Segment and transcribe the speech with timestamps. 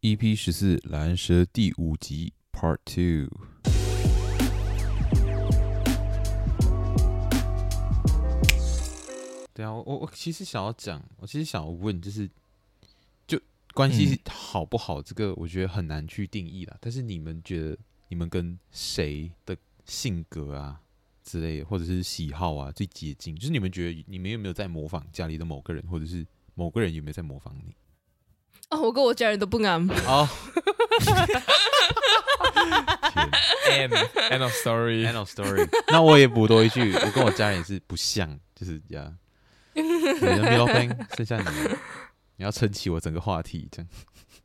[0.00, 3.28] EP 十四蓝蛇第五集 Part Two。
[9.54, 12.28] 对啊，我我其实想要讲，我其实想要问，就是
[13.26, 13.38] 就
[13.74, 16.76] 关系好不好，这个我觉得很难去定义啦。
[16.80, 19.54] 但是你们觉得，你们跟谁的
[19.84, 20.80] 性格啊
[21.32, 23.34] 之类的，或者是喜好啊最接近？
[23.34, 27.74] 就是你们觉得，你们有没有在模仿家里的某个人，或者是某个人有没有在模仿你？
[28.68, 29.90] 哦，我跟我家人都不啱。
[30.06, 30.28] 哦。
[33.70, 33.92] End
[34.30, 35.06] end of story.
[35.06, 35.66] End of story.
[35.88, 39.16] 那我也补多一句，我跟我家人也是不像，就是这样。
[41.16, 41.46] 剩下你，
[42.36, 43.88] 你要撑起我整个话题，这样。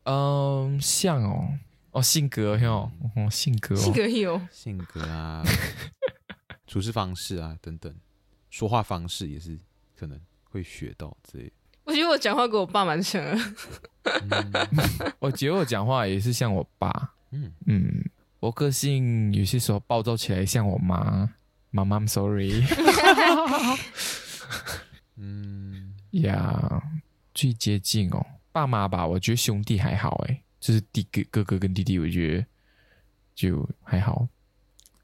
[0.03, 1.49] 嗯，像哦，
[1.91, 5.43] 哦，性格哟，哦，性格，性格有，性格啊，
[6.67, 7.95] 处事方式啊，等等，
[8.49, 9.57] 说话方式也是
[9.95, 11.51] 可能会学到之类。
[11.85, 13.39] 我觉得我讲话跟我爸蛮像的。
[14.03, 17.13] 嗯、我觉得我讲话也是像我爸。
[17.31, 18.03] 嗯嗯，
[18.39, 21.33] 我个性有些时候暴躁起来像我妈。
[21.69, 22.63] 妈妈，I'm sorry。
[25.15, 26.81] 嗯呀，
[27.33, 29.05] 最接近哦，爸妈吧。
[29.05, 32.45] 我觉得兄弟还好哎，就是弟哥哥哥跟弟弟，我觉得
[33.35, 34.27] 就还好。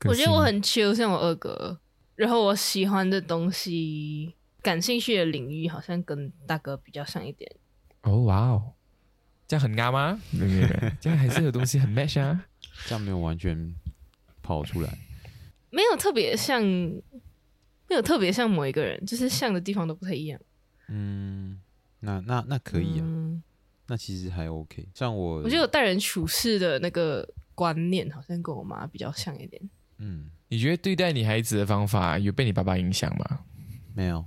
[0.10, 1.80] 我觉得我很 chill，像我二哥。
[2.16, 7.52] 然后我喜欢的东西、感兴趣的领域，好像跟大哥比较像一点。
[8.02, 8.74] 哦哇哦，
[9.48, 10.20] 这样很啱吗？
[10.32, 12.46] 没没没， 这样还是有东西很 match 啊。
[12.86, 13.76] 这样没有完全
[14.42, 14.98] 跑出来，
[15.70, 16.64] 没有特别像。
[17.90, 20.40] 没有特别像某一个人，就是像的地方都不太一样。
[20.88, 21.60] 嗯，
[22.00, 23.44] 那那那可以啊，嗯、
[23.86, 24.88] 那其实还 OK。
[24.96, 29.62] 像我，我觉得我待人处事的那个观念，好像跟我妈比较像一点。
[29.98, 33.40] 嗯，你觉得对待你孩子的方法有被你爸爸影响吗？
[33.94, 34.26] 没有，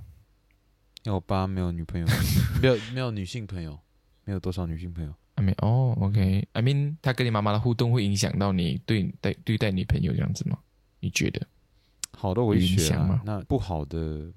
[1.03, 2.07] 因为我爸没有女朋友，
[2.61, 3.77] 没有没有女性朋友，
[4.23, 5.13] 没有多少女性朋友。
[5.35, 10.57] I mean，哦，OK，I mean，他跟你妈妈的互动会影响到你对待对待女朋友这样子吗？
[10.99, 11.45] 你觉得？
[12.13, 14.31] 好的我也学啊，那不好的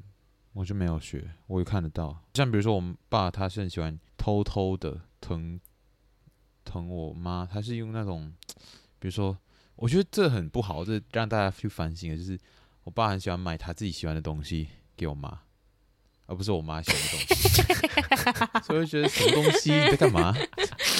[0.53, 2.23] 我就没有学，我也看得到。
[2.35, 5.59] 像比如说我们爸，他是很喜欢偷偷的疼
[6.65, 8.31] 疼我妈，他是用那种，
[8.99, 9.39] 比如说，
[9.81, 12.39] 我觉得这很不好，这让大家去反省的就是，
[12.85, 15.41] 我爸很喜欢买他自己喜欢的东西给我妈，
[16.27, 20.35] 而不是我妈喜欢的东西， 所以我觉得什么东西你在干嘛？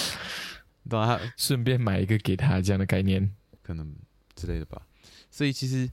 [0.89, 1.19] 懂啊？
[1.37, 3.95] 顺便买一个给他这样的概念，可能
[4.35, 4.85] 之类的吧。
[5.29, 5.89] 所以其实。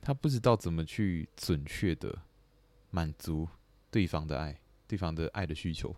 [0.00, 2.16] 他不知道怎么去准确的
[2.88, 3.46] 满足
[3.90, 5.94] 对方的爱，对方的爱的需求，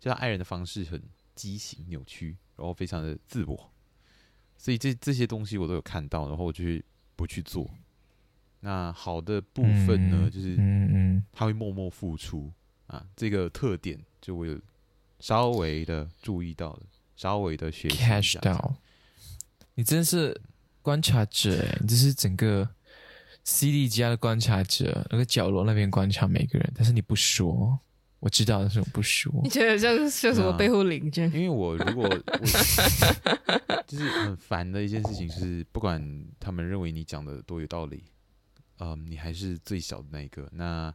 [0.00, 1.00] 就他爱人的方式很
[1.36, 3.70] 畸形扭曲，然后非常的自我，
[4.64, 6.64] 所以这这些东西我都有看到，然后我就
[7.16, 7.68] 不去做。
[8.60, 12.50] 那好的部分呢，嗯、就是嗯嗯他会默默付出
[12.86, 14.58] 啊，这个特点就我有
[15.20, 16.80] 稍微的注意到了，
[17.14, 18.40] 稍微的学习一下。
[19.74, 20.40] 你真是
[20.80, 22.66] 观察者哎，你这是整个。
[23.46, 27.78] CD 家的观察者，那个角落那边观察每个人，但是你不说，
[28.24, 29.30] 我知道的是我不说。
[29.42, 31.30] 你觉得像像什么背后领这样？
[31.34, 32.16] 因为我如果我
[33.86, 36.02] 就是很烦的一件事情是，不管
[36.40, 38.02] 他们认为你讲的多有道理，
[38.78, 40.90] 嗯，你还是最小的那一个，那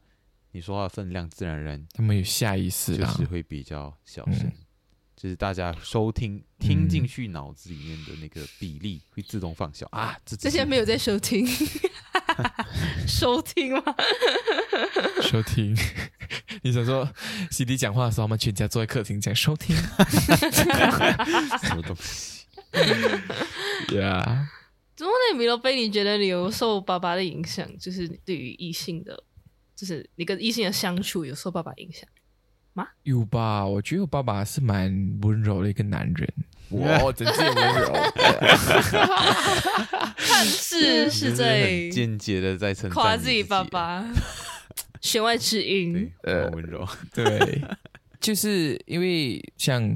[0.54, 4.48] 你说话的分量自然而然，他们有下意识，就是会比较小声。
[4.48, 4.54] 嗯
[5.20, 10.18] 就是大家收听听进去脑子里面的那个比例会自动放小、嗯、啊！
[10.26, 11.46] 这这些没有在收听，
[13.08, 13.84] 收听吗？
[15.22, 15.76] 收听？
[16.62, 17.10] 你想说
[17.52, 19.76] CD 讲话的时候，我们全家坐在客厅讲收听？
[21.64, 22.46] 什么东西
[23.90, 24.48] ？Yeah。
[24.96, 25.76] 怎么那米洛贝？
[25.76, 27.66] 你觉得你有受爸爸的影响？
[27.78, 29.24] 就是对于异性的，
[29.76, 32.04] 就是你跟异性的相处有受爸爸影响
[32.74, 32.88] 吗？
[33.04, 33.66] 有吧？
[33.66, 36.34] 我觉得我爸爸是蛮温柔的一个男人，
[36.72, 37.94] 哇，真是温柔。
[40.18, 44.06] 看似是在间接的在称夸自己爸爸，
[45.02, 46.88] 弦外之音，呃，温柔。
[47.14, 47.62] 对，
[48.20, 49.96] 就是因为像。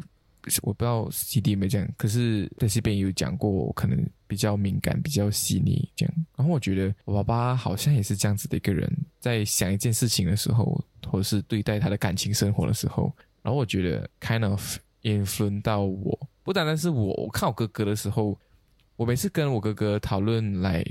[0.62, 3.98] 我不知道 CD 有没有这样，可是在这边有讲过，我可能
[4.28, 6.14] 比较敏感，比较细腻这样。
[6.36, 18.38] 然后我觉得我爸爸好像也是这样子的一个人，在想一件事情的时候，或者是对待他的感情生活的时候，然后我觉得 kind of influence 到我，不单单是我，我看我哥哥的时候，
[18.95, 20.86] 我每次跟我哥哥讨论来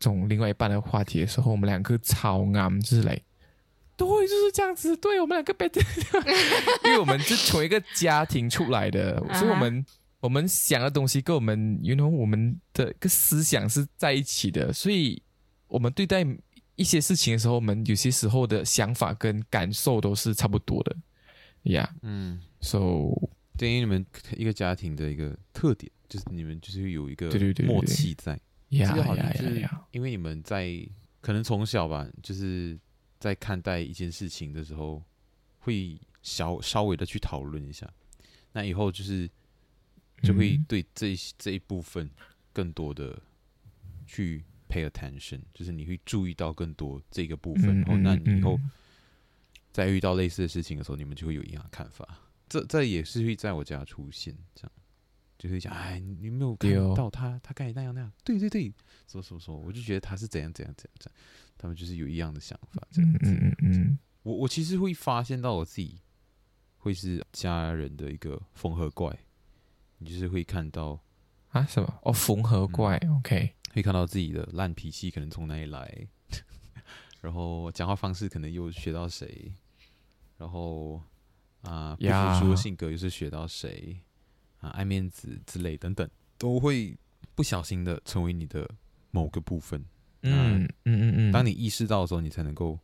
[0.00, 3.20] 从另外一半的话题的时候，我们两个超啱，就是来。
[3.96, 4.96] 对，就是这样子。
[4.98, 5.84] 对我们两个 better，
[6.86, 9.84] 因为我们是从一个家庭出来的，所以我们
[10.20, 15.20] 我们想的东西跟我们，you know，我们的一个思想是在一起的，所以
[15.66, 16.24] 我们对待
[16.76, 20.96] 一些事情的时候，我们有些时候的想法跟感受都是差不多的。
[21.64, 22.78] Yeah，嗯，so
[23.58, 24.06] 对于你们
[24.36, 27.28] 一个家庭的一个特点，就是你们就是有一个
[27.66, 28.40] 默契在。
[28.70, 30.88] 这个好像就是因为你们在
[31.20, 32.78] 可能从小吧，就是。
[33.20, 35.02] 在看待一件事情的时候，
[35.58, 37.92] 会小稍微的去讨论一下，
[38.52, 39.28] 那以后就是
[40.22, 42.08] 就会对这一这一部分
[42.52, 43.20] 更多的
[44.06, 48.56] 去 pay attention，就是你会注意到更多这个部分，然后那你以后
[49.72, 52.27] 在遇到类似的事情的时候，你们就会有一样的看法。
[52.48, 54.72] 这这也是会在我家出现，这样
[55.38, 58.72] 就会讲，哎，你没有看到他他刚才那样那样，对对对，
[59.06, 61.20] 说说说，我就觉得他是怎样怎样怎样怎样。
[61.60, 63.18] 他们就是有一样的想法，这样子。
[63.32, 63.98] 嗯嗯嗯。
[64.22, 66.00] 我我其实会发现到我自己
[66.76, 69.16] 会是家人的一个缝合怪，
[69.98, 71.00] 你就是会看到
[71.48, 76.06] 啊什么哦缝合怪、嗯、，OK，会看到自己的烂脾气可能从哪里来，
[77.22, 79.52] 然后讲话方式可能又学到谁，
[80.36, 81.02] 然后
[81.62, 83.98] 啊不服输性格又是学到谁
[84.58, 86.96] 啊爱面子之类等等，都会
[87.34, 88.68] 不小心的成为你的
[89.10, 89.84] 某个部分。
[90.22, 92.78] 嗯嗯嗯嗯，当你意识到的时候，你才能够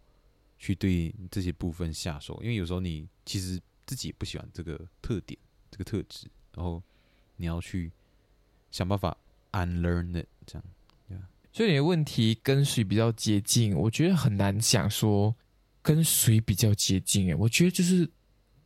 [0.59, 2.41] 去对这些部分下手。
[2.43, 5.38] 因为有时候你其实自己也不喜欢这个特点、
[5.71, 6.82] 这个特质，然后
[7.37, 7.91] 你要去
[8.71, 9.17] 想办法
[9.53, 10.65] unlearn it，这样。
[11.53, 13.76] 所以你的问题跟谁比较接近？
[13.76, 15.37] 我觉得很难想说
[15.82, 17.29] 跟谁比较接近。
[17.29, 18.11] 诶，我觉得就是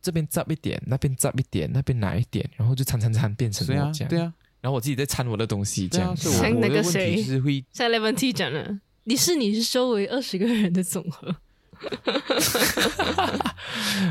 [0.01, 3.91] 这边杂一点，那边杂一点，那边拿一点，然后就掺掺掺变成这样。
[4.07, 4.33] 对啊。
[4.61, 6.29] 然后我自己在掺我的东西，这样子。
[6.31, 7.23] 像那个谁，
[7.71, 11.33] 像 Eleven T 讲的，你是你是周围二十个人的总和。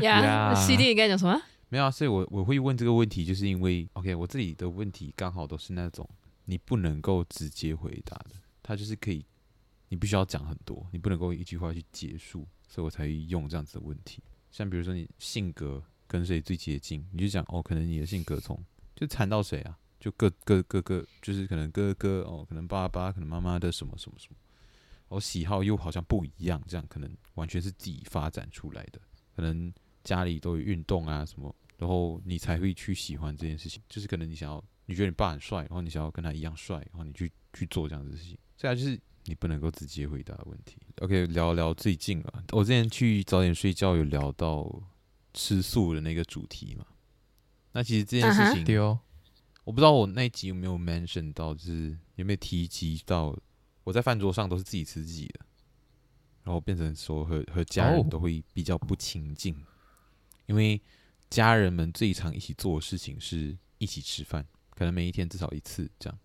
[0.01, 1.39] 呀，CD 你刚才讲什么？
[1.69, 6.09] 没有啊，所以我我会问这个问题，就是因为 OK，我这里的问题刚好都是那种
[6.45, 8.31] 你不能够直接回答的，
[8.63, 9.23] 他就是可以，
[9.89, 14.23] 你必须要讲很多，你不能够一句话去结束，所以我才用这样子的问题。
[14.51, 18.57] 像比如说你性格跟谁最接近，你就讲哦，可能你的性格从
[18.95, 19.77] 就缠到谁啊？
[19.99, 24.35] 就各各各个，就是可能哥哥哦，可能爸爸，可能妈妈的什么什么什么，
[25.09, 29.01] 哦，喜好又好像不一样，这样可能完全是自己发展出来的。
[29.35, 29.73] 可能
[30.03, 33.81] 家里都有运动啊什么，然后你才会去喜欢这件事情。
[33.89, 38.37] 就是可能你想要，你觉得你爸很帅，然后你想要跟他一样帅，然后你去去做这样子的事情。
[38.55, 40.77] 这样就是你不能够直接回答问题。
[41.01, 44.81] OK，聊聊最近啊，我之前去早点睡觉有聊到
[45.33, 46.85] 吃素的那个主题嘛。
[47.71, 48.99] 那其实这件事情对哦。
[49.63, 53.37] 我不知道我那一集有没有 mention 到，就是有没有提及到
[53.83, 55.41] 我在饭桌上都是自己吃自己的，
[56.43, 59.55] 然后变成说和和家人都会比较不亲近，
[60.47, 60.81] 因为
[61.29, 66.19] 家人们最常一起做的事情是一起吃饭，可能每一天至少一次这样。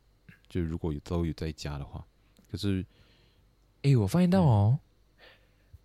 [0.48, 2.06] 就如果有都有在家的话，
[2.54, 2.86] 可是，
[3.82, 4.78] 哎，我发现到哦，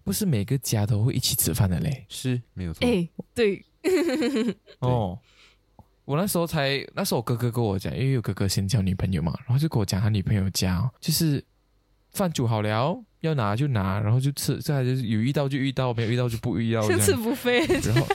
[0.03, 2.87] 不是每个家都会一起吃饭的嘞，是没有错。
[2.87, 3.65] 哎，对，
[4.79, 5.17] 哦。
[6.05, 11.43] 我那时候才，那时候我哥哥跟我讲，因为有哥哥先交女朋友嘛，然后就跟我讲他女朋友家就是
[12.11, 16.81] 饭煮好了，要拿就拿，然后就吃，这还就是有遇到就遇到，没有遇到就不遇到。
[16.99, 17.65] 吃不飞。
[17.65, 18.07] 然后，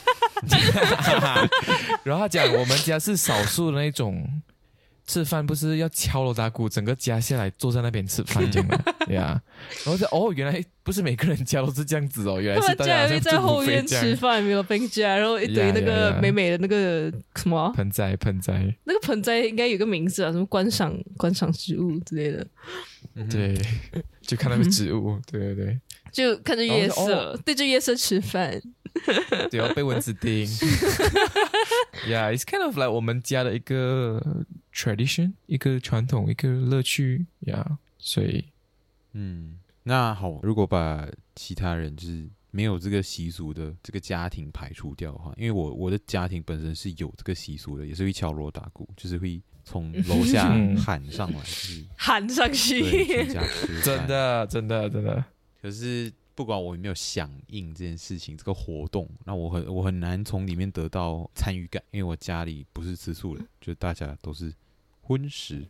[2.03, 4.25] 然后他讲我们家是少数的那种。
[5.07, 8.83] 吃饭不是要敲锣打鼓，整个家下来坐在那边吃饭这样吗？
[9.05, 9.39] 对啊，
[9.85, 22.45] 然后就哦，原来不是每个人家都是这样子哦，原来是大家在在后院吃饭，没有冰家，然后一堆那个美美的那个什么盆栽盆栽，那个盆栽应该有个名字啊，什么观赏观赏植物之类的。
[23.29, 23.57] 对，
[24.21, 25.81] 就看那个植物，对对对，
[26.11, 28.61] 就看着夜色，对着夜色吃饭，
[29.49, 30.45] 对，要被蚊子叮。
[32.07, 34.45] Yeah，it's kind of like 我们家的一个。
[34.75, 37.25] tradition 一个传统，一个乐趣。
[37.43, 38.43] 呀，yeah, 所以，
[39.13, 51.39] 嗯，那好，如果把其他人就是没有这个习俗的这个家庭排除掉的话，因为我我的家庭本身是有这个习俗的，也是会敲锣打鼓，就是会从楼下喊上来，
[51.97, 52.81] 喊上去，
[53.83, 55.25] 真的，真的，真的。
[55.61, 56.13] 可是。
[56.37, 64.53] 不管我有没有响应这件事情，这个活动，那我很我很难从里面得到参与感，因为我家里不是吃素的，就大家都是
[64.99, 65.65] 荤食，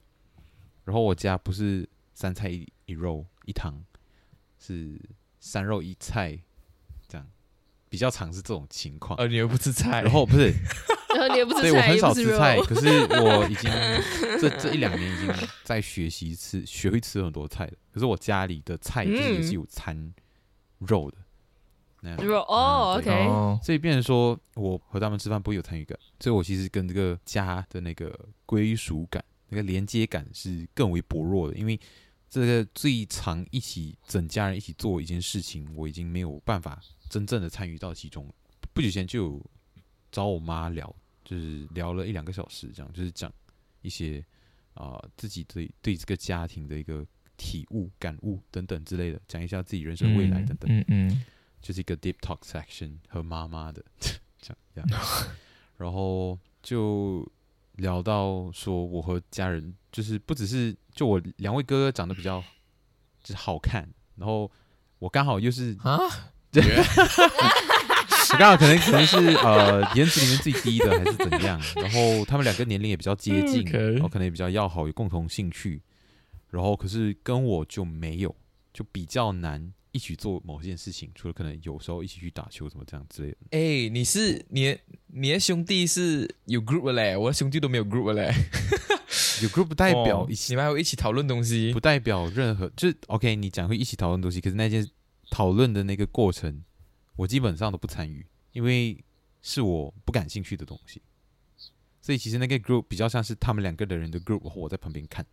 [0.83, 3.75] 然后我家不是三菜一一肉一汤，
[4.57, 4.99] 是
[5.39, 6.35] 三肉一菜，
[7.07, 7.27] 这样
[7.87, 9.17] 比比较常是这种情况。
[9.17, 10.53] 呃，你又不吃菜，然后不是，
[11.15, 12.87] 然后你又不吃菜，对我很少吃菜， 可是
[13.21, 13.71] 我已经
[14.39, 17.73] 这这一两年已经在学习吃，学会吃很多菜了。
[17.91, 20.13] 可是我家里的菜就是也是有掺
[20.79, 21.17] 肉的。
[22.23, 23.09] 肉哦，OK，
[23.63, 31.57] 所以变成说我和他们吃饭不会有参与感，所以我其实跟这个家的那个归属感、那个连接感是更为薄弱的。
[31.57, 31.79] 因为
[32.29, 36.79] 这个最常一起整家人一起做一件事情，我已经没有办法
[37.09, 38.31] 真正的参与到其中。
[38.71, 39.45] 不久前就有
[40.11, 43.29] 找我妈聊，就是聊了一两个小时，这样就是讲
[43.81, 44.23] 一些
[44.73, 47.05] 啊、呃、自己对对这个家庭的一个
[47.35, 50.71] 体悟、感悟等等之类的，讲一下自己人生未来等等。
[50.71, 51.07] 嗯嗯。
[51.09, 51.25] 嗯
[51.61, 54.87] 就是一个 deep talk section 和妈妈的这样这样，
[55.77, 57.27] 然后就
[57.77, 62.39] 聊到说我和家人就是不只是就我两位哥哥长得比较
[63.23, 64.51] 就是好看，然后
[64.99, 65.97] 我刚好又是啊，
[66.51, 66.61] 对，
[68.35, 75.81] 我刚好可能可能是呃 颜值里面最低的还是怎样， 然后他们两个年龄也比较接近，然后可能也比较要好，有共同兴趣，
[76.49, 78.35] 然后可是跟我就没有，
[78.73, 79.71] 就比较难。
[79.93, 83.37] 一起做某件事情，除了可能有时候一起去打球什么这样之类的。
[83.51, 84.77] 哎、欸，你是你
[85.07, 88.33] 你的兄弟是有 group 嘞，我的兄弟都没有 group 嘞。
[89.41, 92.69] 有 group 不代表一起，你们还会一起讨论东西，不代表任何。
[92.75, 94.85] 就是 OK，你讲会一起讨论东西，可是那件
[95.29, 96.61] 讨论的那个过程，
[97.15, 99.03] 我基本上都不参与，因为
[99.41, 101.01] 是我不感兴趣的东西。
[102.01, 105.25] 所以其实那个 group 比较像是他们两个的人的 group，我在旁边看。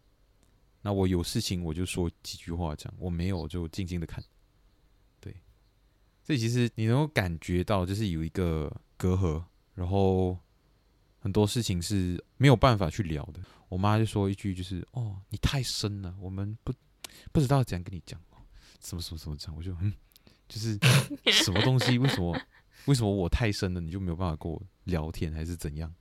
[0.81, 4.25] 那我有事情我就说几句话，这样我没有就静静的看。
[5.21, 5.37] 对
[6.25, 10.39] 所以其实你能够感觉到，就是有一个隔阂，然后
[11.19, 13.41] 很多事情是没有办法去聊的。
[13.69, 16.73] 我妈就说一句，就是“哦，你太深了，我们不
[17.33, 18.21] 不知道怎样跟你讲，
[18.81, 19.93] 什么什么什么这样。”我就嗯，
[20.53, 20.79] 就是
[21.33, 21.97] 什么东西？
[21.99, 22.39] 为什么
[22.85, 25.93] 为什么我太深了，你就没有办法跟我聊天，还是怎样？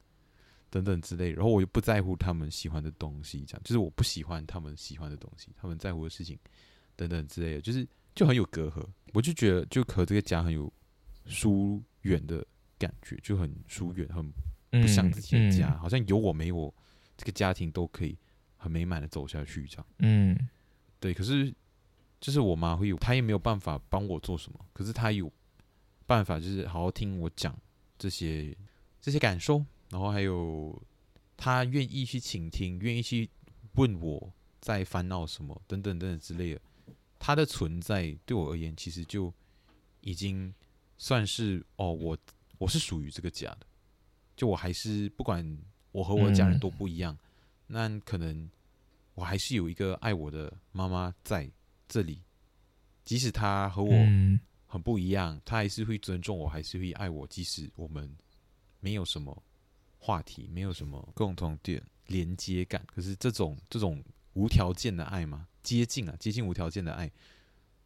[0.70, 1.31] 等等之类。
[1.31, 6.38] 然后我又不在乎他们喜欢的东西，这样就是我不喜欢他们喜欢的东西，他们在乎的事情
[6.96, 7.88] 等等之类的，就是。
[8.13, 10.70] 就很有隔阂，我就觉得就和这个家很有
[11.25, 12.46] 疏远的
[12.77, 14.29] 感觉，就很疏远，很
[14.70, 16.75] 不像自己的家，嗯嗯、好像有我没我，
[17.15, 18.17] 这个家庭都可以
[18.58, 19.86] 很美满的走下去这样。
[20.00, 20.38] 嗯，
[21.00, 21.13] 对。
[21.13, 21.55] 可是
[22.22, 25.30] 就是我妈会有，她也没有办法帮我做什么，可是她有
[26.06, 27.54] 办法，就是好好听我讲
[27.98, 28.56] 这些
[29.01, 30.80] 这些感受，然后还有
[31.36, 33.30] 她愿意去倾听，愿意去
[33.74, 36.62] 问我在烦恼什么，等等等等之类的。
[37.18, 39.34] 她的存在对我而言，其实就
[40.01, 40.54] 已经
[40.98, 42.18] 算是哦，我
[42.60, 43.66] 我是属于这个家的。
[44.36, 45.58] 就我还是不管
[45.92, 47.18] 我和我的家人都不一样，
[47.68, 48.50] 嗯、那可能
[49.13, 51.50] 我还是有一个爱我的妈妈在
[51.91, 52.24] 这里。
[53.03, 53.91] 即使他和我
[54.65, 57.27] 很不一样，他还是会尊重我，还是会爱我。
[57.27, 58.10] 即使我们
[58.79, 59.43] 没有什么
[59.98, 64.01] 话题，没有什么共同点连接感，可是这种这种
[64.33, 65.48] 无条件的爱嘛？
[65.62, 67.12] 接近啊，接近无条件的爱，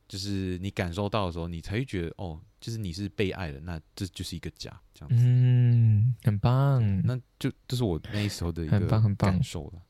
[0.08, 5.24] 就是你感受到的时候，你才会觉得哦，就是你是被爱的，那这就是一个家，这样子。
[5.26, 7.02] 嗯，很棒。
[7.04, 9.82] 那就这是我那时候的一个感受了。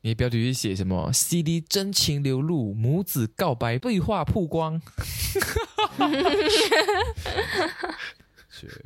[0.00, 4.80] 你的标题是写什么？CD 真情流露，母子告白，对话曝光。
[8.48, 8.84] 是。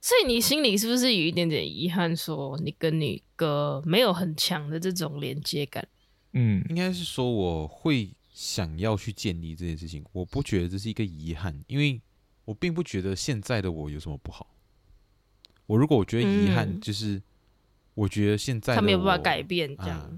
[0.00, 5.86] 所以你心里是不是有一点点遗憾，说你跟你哥没有很强的这种连接感？
[6.32, 12.00] 嗯，应该是说我会想要去建立这件事情，我不觉得这是一个遗憾，因为
[12.44, 14.48] 我并不觉得现在的我有什么不好。
[15.66, 17.22] 我如果我觉得遗憾，就是
[17.94, 20.10] 我觉得现在他没有办法改变，这样、啊、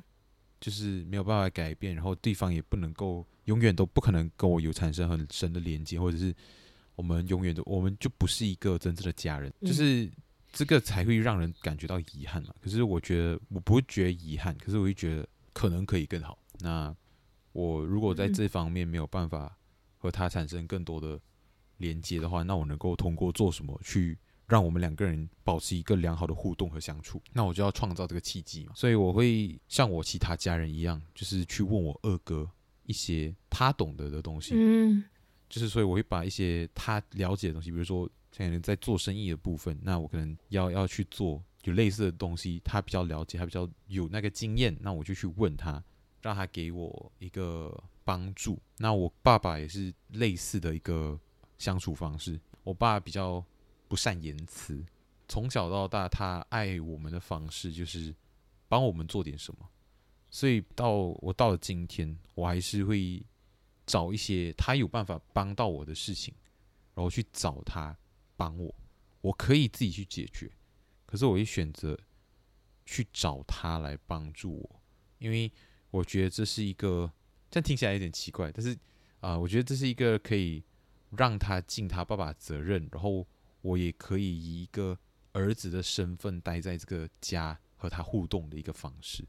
[0.60, 6.34] 就是没有办法改变，然后对方也不能够永远都不可能跟我有产生很深的连接，或者是
[6.94, 10.10] 我们永远都我们就不是一个真正的家人，就是
[10.52, 12.54] 这个才会让人感觉到遗憾嘛。
[12.60, 15.28] 可是我觉得我不会觉得遗憾，可是我会觉得。
[15.54, 16.38] 可能可以更好。
[16.60, 16.96] 那
[17.52, 19.54] 我如果在这方面没有办法
[19.98, 21.20] 和他产生更多的
[21.76, 24.18] 连接的话，那我能够通过做什么去
[24.52, 27.18] 让我们两个人保持一个良好的互动和相处？
[27.32, 28.72] 那我就要创造这个契机嘛。
[28.76, 32.46] 所以我会像我其他家人一样，就是去问我二哥
[32.84, 34.52] 一些他懂得的东西。
[34.54, 35.02] 嗯，
[35.48, 41.42] 就是所以我会把一些他了解的东西，比如说像在做生意的部分，那我可能要要去做。
[41.64, 45.80] 有类似的东西，他比较了解，他比较有那个经验，那我就去问他，
[46.20, 48.58] 让他给我一个帮助。
[48.78, 51.16] 那我爸爸也是类似的一个
[51.58, 52.40] 相处方式。
[52.64, 53.44] 我爸比较
[53.92, 54.82] 不善言辞，
[55.28, 58.14] 从小到大，他爱我们的方式就是
[58.66, 59.68] 帮我们做点什么。
[60.30, 63.22] 所以到我到了今天，我还是会
[63.84, 66.32] 找一些他有办法帮到我的事情，
[66.94, 67.94] 然后去找他
[68.34, 68.74] 帮我，
[69.20, 70.50] 我可以自己去解决，
[71.04, 71.94] 可是我会选择
[72.86, 74.80] 去找他来帮助我，
[75.18, 75.52] 因为
[75.90, 77.12] 我觉得这是一个，
[77.50, 78.74] 这样听起来有点奇怪，但是
[79.20, 80.64] 啊、我觉得这是一个可以
[81.10, 83.26] 让他尽他爸爸责任，然后
[83.62, 84.98] 我也可以以一个
[85.32, 89.24] 儿子的身份待在这个家和他互动的一个方式，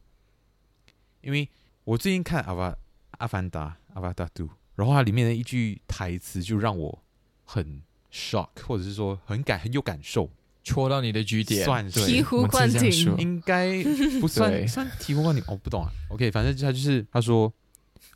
[1.22, 1.50] 因为
[1.86, 2.78] 我最近看阿瓦
[3.20, 7.04] 阿凡达阿凡达 two，然后它里面的一句台词就让我
[7.46, 10.30] 很 shock，或者是说很感很有感受，
[10.64, 13.84] 戳到你的据点，算是醍醐灌顶，应该
[14.20, 15.92] 不算算醍醐灌顶，我、哦、不懂啊。
[16.10, 17.54] OK，反正他就是他说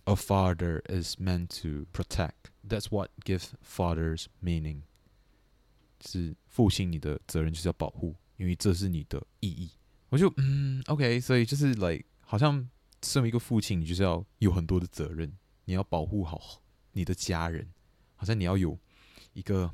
[0.05, 2.51] ，A father is meant to protect.
[2.67, 4.81] That's what gives fathers meaning.
[6.06, 9.72] 是父亲，你的责任就是要保护，因为这是你的意义。
[10.10, 12.70] 我就嗯，OK，所以就是 like 好像
[13.04, 15.32] 身为一个父亲，你就是要有很多的责任，
[15.66, 16.62] 你要保护好
[16.94, 17.68] 你的家人，
[18.16, 18.77] 好像你要有
[19.34, 19.74] 一个，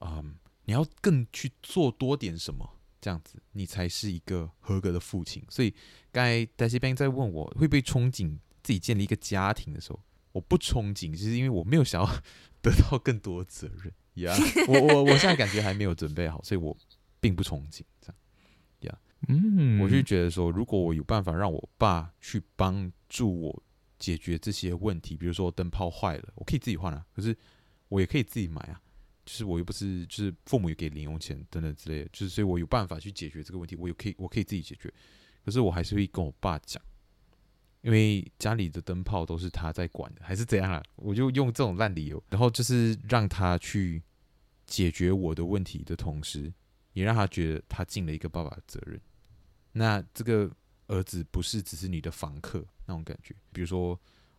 [0.00, 0.34] 嗯，
[0.64, 5.42] 你要更去做多点什么，这样子你才是一个合格的父亲。
[5.48, 5.74] 所以
[6.12, 12.22] 刚才 Daisy Bang 在问我会不会憧憬自己建立一个家庭的时候，我不憧憬，就是因为我没有想要
[12.60, 13.92] 得到更多的责任。
[14.16, 16.76] 呀、 yeah，我我我现在感觉还没有准备好，所以我
[17.20, 18.14] 并不憧憬这样。
[18.80, 23.62] 呀、yeah，嗯，我就觉得说，如果我有办法让我爸去帮助我
[23.98, 27.36] 解决这些问题，比如说灯泡坏了，我可以自己换啊，可是
[27.88, 28.80] 我也可以自己买啊，
[29.24, 34.92] 就是我又不是就是父母也给零用钱等等之类的，就是所以我有办法去解决这个问题，我有可以我可以自己解决，
[35.44, 36.82] 可是我还是会跟我爸讲。
[37.86, 40.82] 因为家里的灯泡都是他在管的，还是怎样啊？
[40.96, 44.02] 我就用这种烂理由，然后就是让他去
[44.66, 46.52] 解决我的问题的同时，
[46.94, 49.00] 也让他觉得他尽了一个爸爸的责任。
[49.70, 50.50] 那这个
[50.88, 53.32] 儿子不是只是你的房客那种感觉。
[53.52, 53.96] 比如说，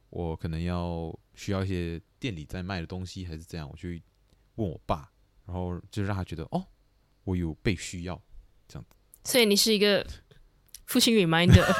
[0.10, 3.88] 我可能要需要一些店里在卖的东西，还是这样，我就
[4.56, 5.10] 问我爸，
[5.46, 6.68] 然后就让他觉得哦，
[7.24, 8.22] 我有被需要
[8.68, 8.98] 这样子。
[9.24, 10.06] 所以你是一个
[10.86, 11.64] 父亲 reminder。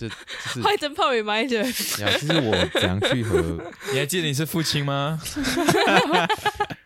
[0.00, 0.14] 这就
[0.54, 1.62] 是坏灯泡 reminder。
[2.00, 3.58] 呀，这是我怎样去和？
[3.92, 5.20] 你还记得你是父亲吗？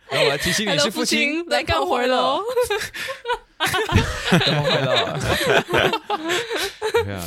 [0.09, 2.41] 然后我来提醒你是父亲，来干活了。
[3.57, 5.17] 干活了。
[7.05, 7.23] 对啊，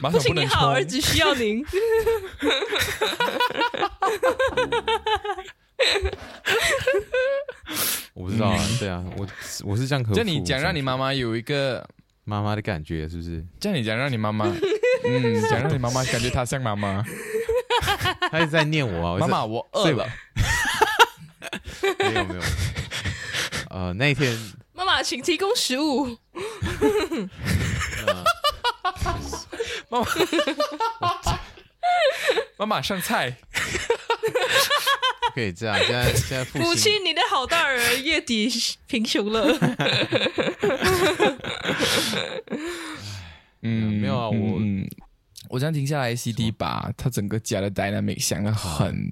[0.00, 1.62] 马上不能你好，儿子需要您。
[8.14, 9.26] 我不知道啊，对啊，我
[9.64, 10.14] 我是这样和。
[10.14, 11.86] 就你讲，让你妈妈有一个。
[12.28, 13.42] 妈妈的感觉是不是？
[13.60, 14.46] 这样你讲，让你妈妈，
[15.06, 17.00] 嗯，讲让你妈妈感觉她像妈妈。
[18.30, 20.04] 她一直在念我啊，妈妈，我饿了。
[22.00, 22.40] 没有没有。
[23.70, 24.36] 呃，那一天，
[24.74, 26.06] 妈妈，请提供食物。
[29.88, 30.04] 妈妈，
[32.58, 33.36] 妈妈上菜。
[35.34, 38.50] 可以这样，现在现在父亲，你的好大儿月底
[38.86, 39.46] 贫穷了。
[43.60, 44.88] 嗯，没有啊，我、嗯、
[45.50, 49.10] 我这样停下来，CD 把它整个家的 dynamic 想得很，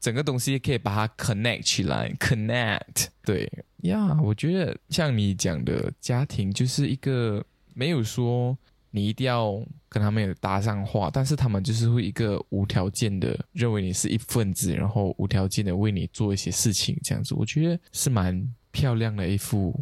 [0.00, 3.08] 整个东西可以把它 connect 起来，connect。
[3.22, 3.44] 对
[3.82, 7.44] 呀，yeah, 我觉得像你讲的家庭就是一个
[7.74, 8.56] 没有说。
[8.92, 9.52] 你一定要
[9.88, 19.78] 跟他们有搭上话，但是他们就是会一个无条件的认为你是一份子，然后无条件的为你做一些事情，这样子，我觉得是蛮漂亮的一幅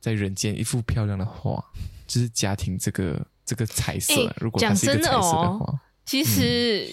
[0.00, 1.64] 在人间一幅漂亮的画，
[2.06, 4.14] 就是家庭这个这个彩色。
[4.14, 6.86] 欸、如果它是一个彩色的话，的哦、其实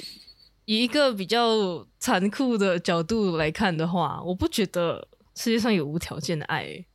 [0.65, 6.86] 以一个比较残酷的角度来看的话，我不觉得世界上有无条件的爱。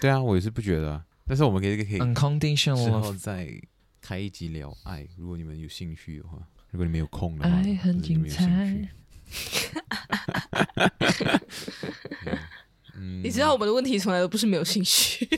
[0.00, 3.48] 对啊，我也是不觉得，但是我们可以可以 unconditional 之后再。
[4.02, 6.36] 开一集聊爱，如果你们有兴趣的话，
[6.70, 8.44] 如果你们有空的话，爱很精彩。
[12.94, 15.26] 嗯，你知道我们的问题从来都不是没有兴趣。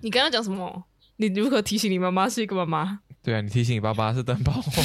[0.00, 0.84] 你刚刚讲什么？
[1.16, 2.98] 你如何提醒你妈妈是一个妈妈？
[3.22, 4.82] 对啊，你提醒你爸爸是灯泡坏。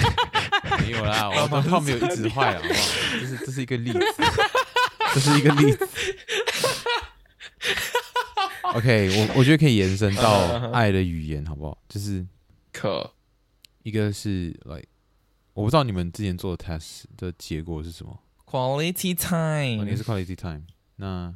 [0.80, 2.80] 没有啦，我灯泡没有一直坏，好不好？
[3.20, 3.98] 这是这是一个例子，
[5.14, 5.88] 这是一个例子。
[8.74, 11.78] OK，我我觉得可以延伸到爱的语言，好不好？
[11.88, 12.26] 就是
[12.72, 13.10] 可
[13.82, 14.86] 一个是 like，
[15.54, 20.64] 我不知道你们之前做的 test 的结果是什么？Quality time，你是 quality time。
[20.96, 21.34] 那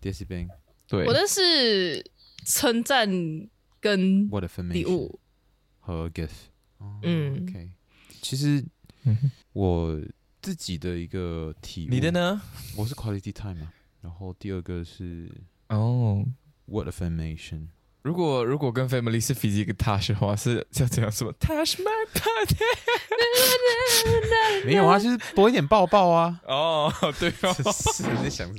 [0.00, 0.48] Bang，
[0.86, 2.04] 对，我的是
[2.44, 3.08] 称赞
[3.80, 4.28] 跟
[4.70, 5.18] 礼物
[5.80, 6.30] 和 gift。
[7.02, 7.72] 嗯，OK，
[8.22, 8.64] 其实
[9.52, 10.00] 我
[10.40, 12.40] 自己的一个体，你的呢？
[12.76, 15.28] 我是 quality time 嘛，然后第二个是
[15.68, 16.24] 哦。
[16.70, 17.66] Word affirmation，
[18.02, 22.56] 如果如果跟 family 是 physical touch 的话，是叫怎样说？touch my body？
[24.64, 26.40] 没有啊，就是多一点抱抱啊。
[26.46, 28.58] 哦，对哦， 是在想什么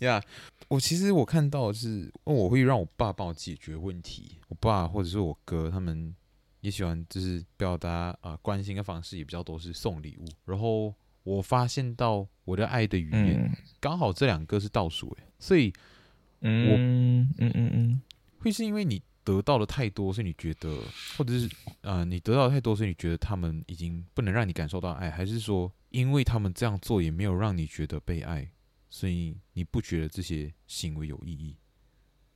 [0.00, 0.22] 呀？yeah,
[0.68, 4.38] 我其实我看到的是，我会让我爸帮我解决问题。
[4.48, 6.14] 我爸或者是我哥，他们
[6.60, 10.24] 也喜欢就是表达啊、呃、关心的方式也比较多是送礼物。
[10.44, 15.74] 然后我发现到我的爱的语言、嗯、刚好这两个是倒数诶，所以我
[16.40, 18.00] 嗯嗯嗯嗯。
[18.38, 20.78] 会是因为你得到的太多，所以你觉得，
[21.16, 28.48] 或者是呃，你得到的太多，所以你觉得他们已经不能让你感受到爱，还是说，因为他们这样做也没有让你觉得被爱，
[28.88, 31.56] 所以你不觉得这些行为有意义？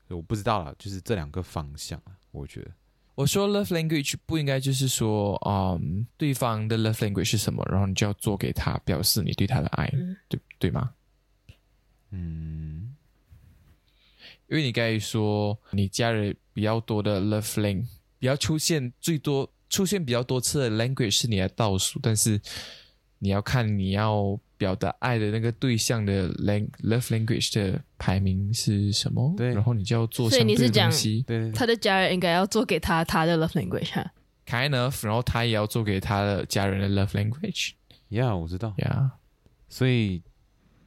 [0.09, 2.73] 我不知道啦，就是这两个方向，我觉得。
[3.15, 10.91] 我说 love language 不应该就是说，嗯，对方的 love language 是什么，然后你就要做给他，表示你对他的爱，嗯、对对吗？
[12.11, 12.97] 嗯。
[14.51, 17.87] 因为你刚才说你家人比较多的 love language，
[18.19, 22.41] 比较出现最多出现比较多次的 language 是你的倒数，但是
[23.21, 31.23] 你要看你要表达爱的那个对象的 lang love language 的排名是什么，对，然后你就要做相对的东西。
[31.27, 37.75] 对，他的家人应该要做给他他的 love language，kind of，然后他也要做给他的家人的 love language。
[38.11, 38.75] Yeah，我知道。
[38.79, 39.11] Yeah，
[39.69, 40.23] 所以。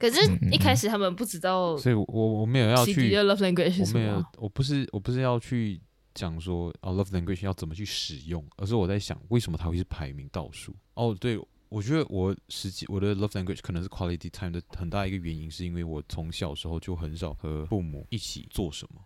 [0.03, 0.19] 可是，
[0.51, 3.15] 一开始他们不知道，所以我我没有要去。
[3.15, 5.79] love language 我没有，我不是，我不是要去
[6.13, 10.75] 讲说啊，love language 要怎么去使用，而是我在想，为什么它会是排名倒数？
[10.95, 11.39] 哦，对，
[11.69, 18.99] 我觉得我实际我的 love language 可能是 quality time 的很大一个原因，是因为我从小时候就很少和父母一起做什么，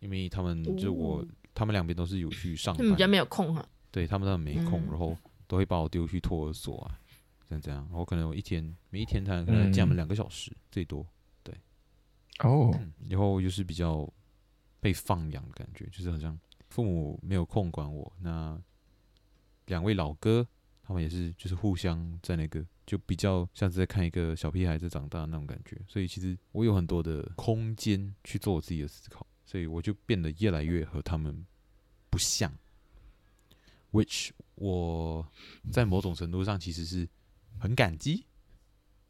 [0.00, 3.68] 因为他们就我，哦、他们两边都是有去上班，比较没有空哈、啊。
[3.90, 7.00] 对他们都没空，嗯、然后都会把我丢去托儿所啊。
[7.50, 11.06] 像这样，我可能我一天每一天他可能讲两个小时、嗯、最多，
[11.42, 11.54] 对，
[12.40, 12.76] 哦、oh.
[12.76, 14.10] 嗯，然后就是比较
[14.80, 16.38] 被放养的感觉，就是好像
[16.70, 18.10] 父母没有空管我。
[18.20, 18.60] 那
[19.66, 20.46] 两位老哥
[20.82, 25.78] 他们也是，就是互相在那个，就比较像是在看一个小屁孩在长大的那种感觉。
[25.86, 31.46] 所以其实我有很多的空间去做我自己的思考，所以我就变得越来越和他们
[32.08, 32.52] 不像。
[33.92, 35.30] Which 我
[35.70, 37.06] 在某种程度上其实是。
[37.58, 38.26] 很感激，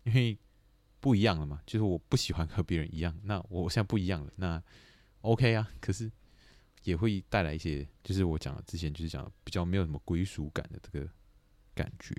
[0.05, 0.39] 因为
[1.01, 4.63] 不一样了嘛，就是我不喜欢和别人一样，那我现在不一样了，那
[5.21, 5.71] OK 啊。
[5.81, 6.11] 可是
[6.85, 11.09] 也会带来一些，就是我讲的之前就是讲比较没有什么归属感的这个
[11.75, 12.15] 感觉，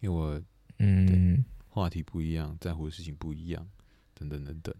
[0.00, 0.42] 因为我
[0.78, 3.68] 嗯话题不一样，在乎的事情不一样，
[4.14, 4.74] 等等等等。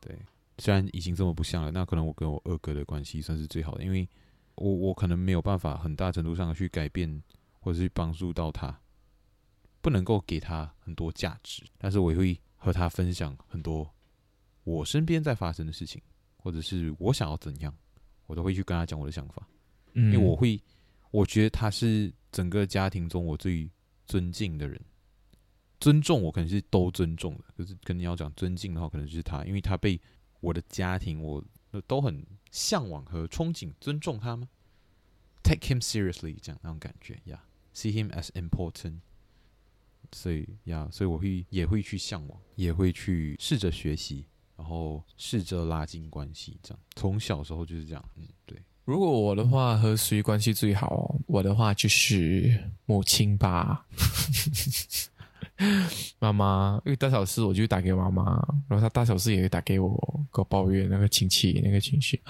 [0.00, 0.18] 对，
[0.58, 4.08] 虽然已经这么不像了，那可能我跟我二哥的关系算是最好的，因为
[4.54, 7.22] 我我可能没有办法很大程度上去改变
[7.60, 8.78] 或者是去帮助到他。
[9.86, 13.88] 不能够给他很多价值，但是我也会和他分享很多
[14.64, 16.02] 我身边在发生的事情，
[16.38, 17.72] 或者是我想要怎样，
[18.26, 19.46] 我都会去跟他讲我的想法。
[19.92, 20.60] 嗯，因为我会，
[21.12, 23.70] 我觉得他是整个家庭中我最
[24.06, 24.84] 尊敬的人，
[25.78, 30.00] 尊重我可能是都尊重的，可是跟你要讲尊敬的话，可能就是他，因为他被
[30.40, 31.40] 我的家庭我
[31.86, 34.48] 都很向往和憧憬，尊重他吗
[35.44, 38.98] ？Take him seriously，这样那种感觉呀，yeah，see him as important。
[40.16, 44.24] 所以呀，所以我会也会去向往，也会去试着学习，
[44.56, 46.80] 然后试着拉近关系，这样。
[46.94, 48.58] 从小时候就是这样，嗯，对。
[48.86, 51.14] 如果我的话和谁关系最好？
[51.26, 53.84] 我的话就是母亲吧。
[56.18, 58.24] 妈妈，因为大小事我就打给妈妈，
[58.68, 59.88] 然后她大小事也会打给我，
[60.32, 62.20] 给我抱怨那个亲戚那个情绪，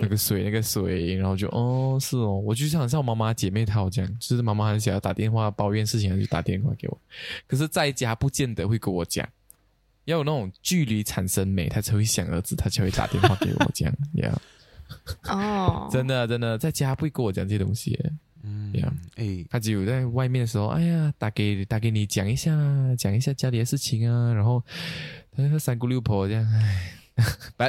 [0.00, 6.98] 那个 水那个水，然后就哦是哦，我就想像我妈妈姐妹淘这样，就是妈妈很想要打电话抱怨事情，就打电话给我，
[7.46, 9.28] 可是在家不见得会跟我讲，
[10.06, 14.40] 要有那种距离产生美，她才会想儿子，她才会打电话给我这样，呀，
[15.30, 17.96] 哦，真的真的在家不会跟我讲这些东西。
[18.42, 18.72] 嗯，
[19.16, 22.50] 哎、欸，他只有在外面的时候，哎呀，打给打给你讲一下，
[22.98, 24.62] 讲一下家里的事情啊，然后
[25.36, 26.92] 他说三姑六婆这样，哎，
[27.56, 27.64] 不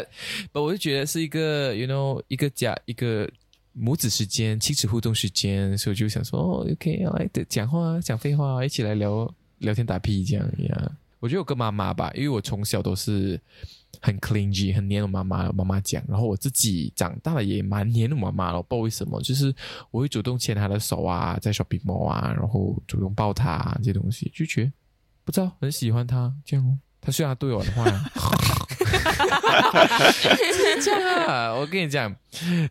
[0.51, 3.29] 不，我就觉得是一个，you know，一个家，一个
[3.71, 10.91] 母子时间，亲子互动时间，所以我就想说，哦，OK，来讲话，讲废话，一起来聊聊天打屁这样呀。
[11.19, 13.39] 我觉得我跟妈妈吧，因为我从小都是。
[14.05, 19.55] 很 clingy，很黏我妈妈，妈妈讲，然后我自己长大了也蛮黏我妈妈了，我不知道为什么，就是
[19.91, 24.71] 我会主动牵她的手啊，在 shopping mall 啊，然后主动抱她、啊、这些东西，就觉得
[25.23, 26.77] 不知道很喜欢她这样哦。
[26.99, 27.85] 她虽然对我的话，
[30.83, 32.13] 这样啊，我跟你讲，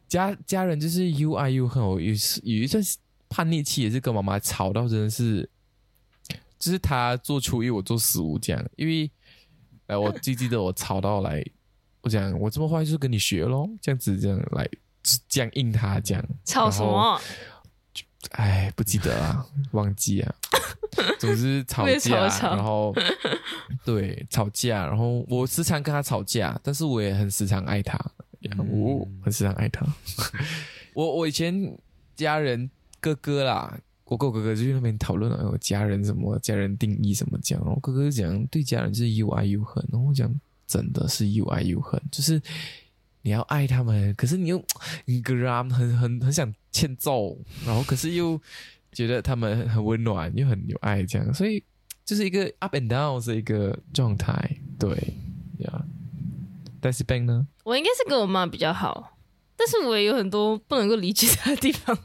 [0.06, 2.84] 家家人就是又爱又恨，我有有一段
[3.30, 5.48] 叛逆期也是跟妈妈吵到真的是，
[6.58, 9.10] 就是她做初一，我做十五这样，因为。
[9.92, 11.44] 哎，我记记得我吵到来
[12.00, 14.66] 我讲我这么坏就是跟你学咯，这样子这样来
[15.28, 16.24] 这样应他这样。
[16.44, 17.20] 吵什么？
[18.30, 20.34] 哎，不记得啊，忘记啊。
[21.18, 22.94] 总之吵架，然后
[23.84, 27.98] 对吵架，然后我时常跟他吵架，但是我也很时常爱他，
[28.56, 29.86] 我、嗯、很时常爱他。
[30.94, 31.76] 我我以前
[32.14, 33.78] 家人哥哥啦，
[34.12, 40.32] 我跟我哥哥就去那边讨论了，我家人什么家人定义什么讲，我哥哥讲对家人就是又爱又恨，然后我讲
[40.66, 42.40] 真的是又爱又恨，就是
[43.22, 44.62] 你要爱他们，可是你又
[45.06, 48.40] 你个人很很很想欠揍，然后可是又。
[48.94, 51.64] 觉得他们很温暖又很有爱，这样，所以
[52.04, 54.90] 就是一个 up and down 的一个状态，对，
[55.60, 55.82] 呀。
[56.78, 57.46] 但是 Ben 呢？
[57.64, 59.16] 我应该是跟我妈比较好，
[59.56, 61.98] 但是我也有很多不能够理解她的地方，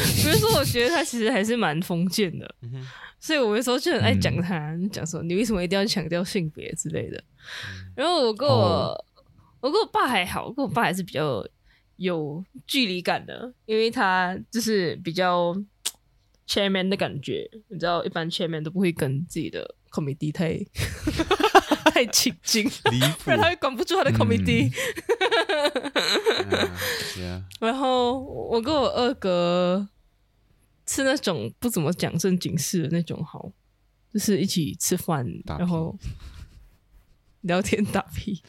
[0.22, 2.54] 比如说我觉得他其实还是蛮封建的，
[3.20, 7.22] 所以我有时候就很爱讲他，讲、嗯、说你为什么一定要强调性别之类的。
[7.94, 9.04] 然后我跟我、哦、
[9.60, 11.46] 我跟我爸还好，我跟我爸还是比较
[11.96, 15.54] 有距离感的，因为他就是比较。
[16.46, 20.58] chairman 的感觉，你知道，一般 chairman 都不会跟自己的 committee 太
[21.94, 22.68] 太亲近，
[23.22, 24.68] 不然他会管不住他的 committee。
[27.60, 29.88] 然后我跟我二哥
[30.88, 33.52] 是那种不怎么讲正经事的那种，好，
[34.12, 35.96] 就是一起吃饭，然后
[37.42, 38.42] 聊天、打屁、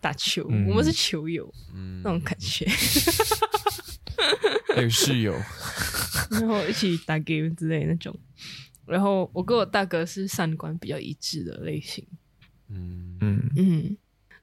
[0.00, 2.66] 打球，嗯、我们是球友，嗯、那种感觉。
[4.74, 5.32] 还有室友。
[6.32, 8.12] 然后一起打 game 之类的那种，
[8.84, 12.04] 然后我跟我大哥是三观比较一致的类型，
[12.70, 13.96] 嗯嗯嗯，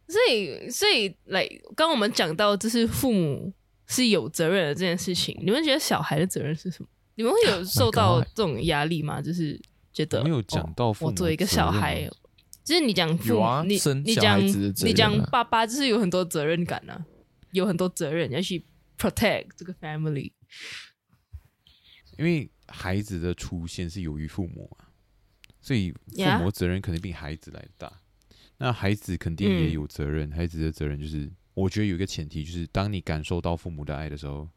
[0.07, 3.51] 所以所以来，刚刚我们讲到就是父母
[3.87, 6.89] 是有责任的这件事情，你们觉得小孩的责任是什么？
[7.15, 9.21] 你们会有受到这种压力吗？
[9.21, 9.59] 就是
[9.91, 12.07] 觉得没有讲到父母、哦，我作为一个小孩，
[12.63, 14.39] 就是你讲父母，啊、你你讲
[14.85, 17.05] 你讲爸爸，就是有很多责任感啊，
[17.51, 18.63] 有很多责任要去
[18.97, 20.31] protect 这个 family。
[22.19, 24.89] 因为孩子的出现是由于父母啊，
[25.59, 28.01] 所以父母责任肯定比孩子来的大。
[28.57, 34.49] 那孩子肯定也有责任，嗯、孩子的责任就是，我觉得有一个前提就是，当你感受到父母的爱的时候，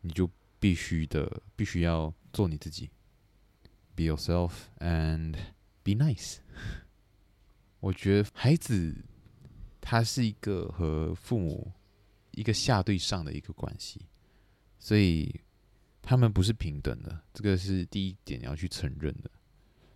[0.00, 2.90] 你就必须的，必须要做你自己
[3.94, 5.34] ，be yourself and
[5.82, 6.38] be nice。
[7.80, 8.96] 我觉得孩子
[9.80, 11.72] 他是一个和父母
[12.32, 14.06] 一个下对上的一个关系，
[14.78, 15.40] 所以。
[16.02, 19.30] 他们不是平等的，这个是第一点你要去承认的。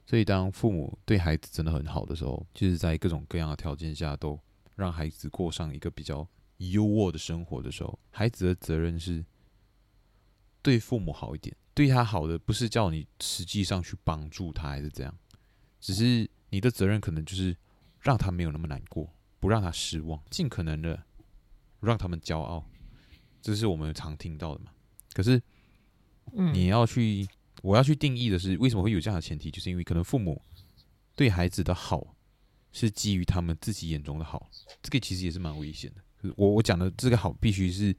[0.06, 4.38] 所以，当父母对孩子真的很好的时候，就是在各种各样的条件下都
[4.76, 9.24] 让孩子过上一个比较优渥的生活的时候，孩子的责任是
[10.62, 11.56] 对父母好一点。
[11.72, 15.18] 对他好的不是叫你实际上去帮助他，还是怎样，
[15.80, 17.56] 只是你的责任可能就是
[18.00, 21.02] 让他没有那么难过，不让他失望，尽可能的
[21.80, 22.64] 让他们骄傲。
[23.42, 24.70] 这是我们常听到的嘛。
[25.12, 25.42] 可是。
[26.32, 27.28] 你要去，
[27.64, 30.38] 我要去定义的是为什么会有这样的前提，就是因为可能父母
[31.16, 32.14] 对孩子的好
[32.72, 34.50] 是基于他们自己眼中的好，
[34.82, 36.34] 这个其实也是蛮危险的。
[36.36, 37.96] 我我讲的这个好必须是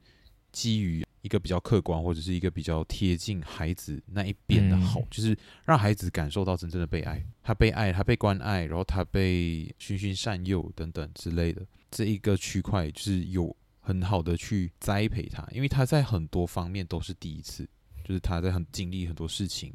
[0.52, 17.68] 基于一个比较客观或者是一个比较贴近孩子那一边的好，就是让孩子感受到真正的被爱，他被爱，他被关爱，然后他被循循善诱等等之类的这一个区块，就是有很好的去栽培他，因为他在很多方面都是第一次。
[18.06, 19.74] 就是他在很经历很多事情，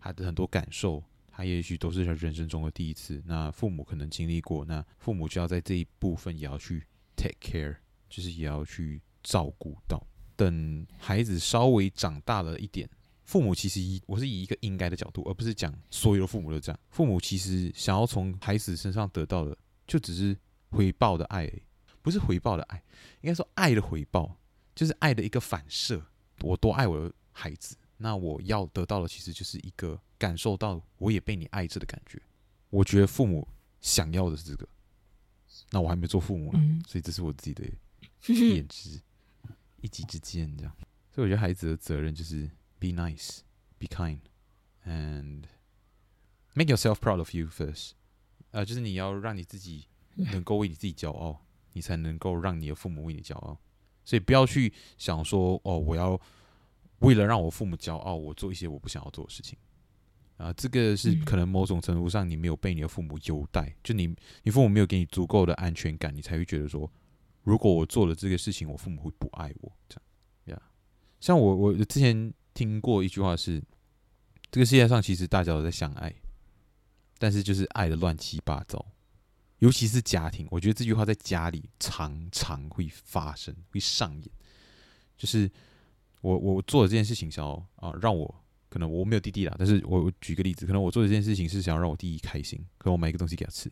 [0.00, 3.22] 他的很多感受，他也许都是他人生中的第一次。
[3.24, 7.76] 那父母可能经历过，那父母就要在这一部分也要去 take care，
[8.08, 10.04] 就是也要去照顾到。
[10.34, 12.90] 等孩子稍微长大了一点，
[13.22, 16.80] 父母其实以我是以一个应该的角度，而不是讲所有的父母都这样。
[16.90, 19.56] 父母其实想要从孩子身上得到的，
[19.86, 20.36] 就只是
[20.70, 21.48] 回报的爱，
[22.02, 22.82] 不是回报的爱，
[23.20, 24.36] 应该说爱的回报，
[24.74, 26.04] 就是爱的一个反射。
[26.40, 27.08] 我多爱我。
[27.40, 32.20] 孩子，那我要得到的其实就是一个感受到我也被你爱着的感觉。
[32.68, 33.48] 我觉得父母
[33.80, 34.68] 想要的是这个，
[35.70, 37.64] 那我还没做父母呢，嗯、所以这是我自己的
[38.26, 39.00] 认知，
[39.80, 40.76] 一己之见这样。
[41.10, 43.38] 所以我觉得孩子的责任就是 be nice,
[43.78, 44.20] be kind,
[44.84, 45.44] and
[46.52, 47.92] make yourself proud of you first。
[48.50, 51.40] 呃，就是你要让你自己能够为你自己骄傲，
[51.72, 53.58] 你才能够让你的父母为你骄傲。
[54.04, 56.20] 所以不要去想说哦，我要。
[57.00, 59.58] 为了让我父母骄傲，我做一些我不想要做的事情，
[60.36, 66.90] 啊，这个是可能某种程度上你没有被你的父母优待，就你你父母没有给你足够的安全感，你才会觉得说，
[67.42, 70.00] 如果我做了这个事情，我父母会不爱我，这
[70.46, 70.62] 样，呀，
[71.20, 73.62] 像我我之前听过一句话是，
[74.50, 76.14] 这个世界上其实大家都在相爱，
[77.18, 78.84] 但是就是爱的乱七八糟，
[79.58, 84.30] 尤其是家庭，我觉得这句话在家里常常会发生，会上演。
[85.16, 85.50] 就是
[86.20, 88.34] 我我做的这件事情，想要啊让我
[88.68, 93.68] 可能我没有弟弟啦，但是我举个例子，可能我做的这件事情是想要让我弟弟开心，可能我买一个东西给他吃，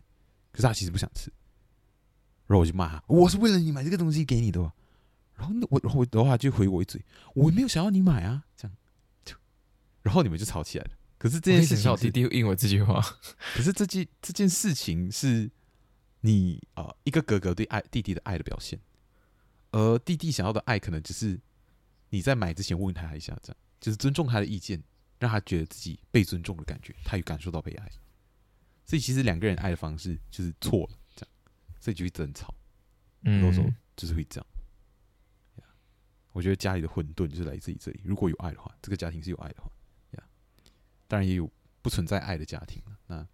[0.50, 1.32] 可是他其实不想吃，
[2.46, 4.60] 然后我就骂他，我是为了你买这个东西给你的，
[5.34, 8.76] 然后我然后我的话就回我一嘴，我没有想要你买啊，这样
[9.24, 9.34] 就，
[10.02, 10.90] 然后你们就吵起来了。
[11.18, 13.00] 可是这件事情，我弟弟应我这句话，
[13.54, 15.50] 可是这件这件事情是。
[16.20, 18.76] 你啊、呃，一个哥哥对爱弟弟的爱的表现，
[19.70, 21.38] 而弟弟想要的爱，可能只是
[22.10, 24.82] 你在买之前问他一下，这样就是尊重他的意见，
[25.18, 27.88] 让他觉得自己被尊重的感觉，他也感受到被爱。
[28.84, 31.30] 所以其实两个人爱的方式就是错了，这样，
[31.80, 32.54] 所以就会争吵，
[33.22, 34.46] 嗯多时候就是会这样。
[36.32, 38.00] 我觉得家里的混沌就是来自于这里。
[38.04, 39.68] 如果有爱的话，这个家庭是有爱的话，
[40.12, 40.22] 呀，
[41.08, 41.50] 当然也有
[41.82, 42.80] 不存在爱的家庭。
[43.08, 43.26] 那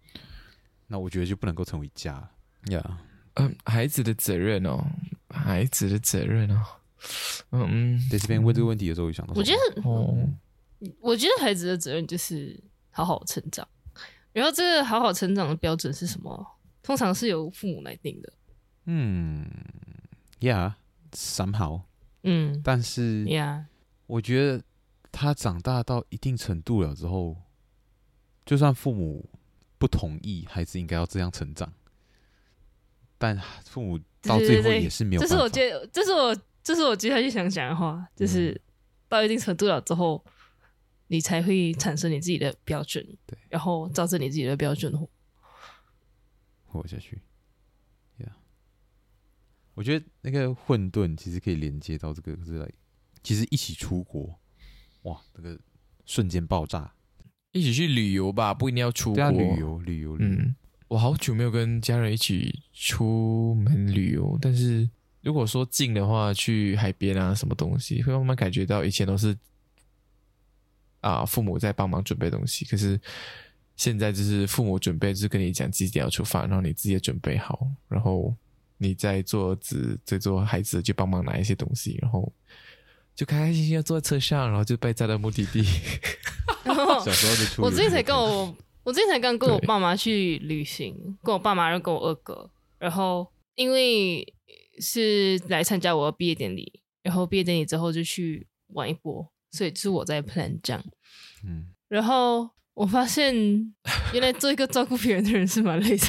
[0.87, 2.13] 那我觉得就不能够成为家。
[2.13, 2.97] 呀，Yeah.
[3.35, 4.83] 嗯，孩子的责任哦，
[5.29, 6.65] 孩子的责任哦，
[7.51, 10.15] 嗯嗯，在这边问这个问题的时候，我想到，我觉得，哦，
[10.99, 13.67] 我觉得孩子的责任就是好好成长，
[14.33, 16.45] 然后这个好好成长的标准是什么？
[16.83, 18.33] 通常是由父母来定的。
[18.85, 19.49] 嗯
[20.39, 21.81] ，Yeah，somehow，
[22.23, 23.65] 嗯，但是，Yeah，
[24.05, 24.63] 我觉得
[25.11, 27.37] 他长大到一定程度了之后，
[28.45, 29.27] 就算父母
[29.79, 31.73] 不同意，孩子应该要这样成长。
[33.17, 35.35] 但父母到最后也是没有办法。
[35.35, 38.59] 这是我觉得，这是我，这是我接下去想讲的话，就是
[39.07, 40.25] 到一定程度了之后，
[41.09, 45.07] 你才会产生你自己的标准，对，然后照着你自己的标准活。
[46.63, 47.21] 活下去。
[48.17, 48.31] Yeah，
[49.75, 52.67] 我觉得那个混沌其实可以连接到这个，是来，
[53.21, 54.39] 其实一起出国，
[55.03, 55.59] 哇，那个
[56.07, 56.95] 瞬间爆炸，
[57.51, 60.17] 一起去旅游吧，不一定要出国，旅游，旅游。
[60.19, 60.55] 嗯。
[60.87, 64.89] 我好久没有跟家人一起出门旅游，但是
[65.25, 69.35] 如果说近的话，去海边啊，什么东西，会慢慢感觉到以前都是
[71.01, 72.99] 啊父母在帮忙准备东西，可是
[73.75, 78.31] 现在就是父母准备，就是跟你讲几点要出发，然后你自己也准备好，然后
[78.77, 82.31] 你在做子在做孩子就帮忙拿一些东西，然后
[83.15, 85.63] 就开开心心的坐在车上，然后就被载到目的地。
[87.03, 88.55] 小时候就出，我最近才跟我。
[88.85, 94.23] 我之前才刚跟我爸妈去旅行，跟我爸妈，然后跟我二哥，然后因为
[94.79, 100.83] 是来参加我的毕业典礼，然后毕业典礼之后就去玩一波，所以是我在 plan 这样。
[101.43, 103.35] 嗯，然后我发现
[104.13, 106.05] 原来做一个照顾别人的人是蛮累的，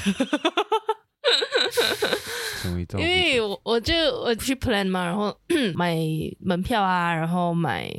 [2.98, 5.36] 因为我我就我去 plan 嘛，然后
[5.74, 5.96] 买
[6.40, 7.90] 门票啊，然后买。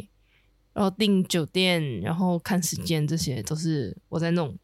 [0.73, 4.56] 然后订酒店，然后看时间，这些都是我在弄。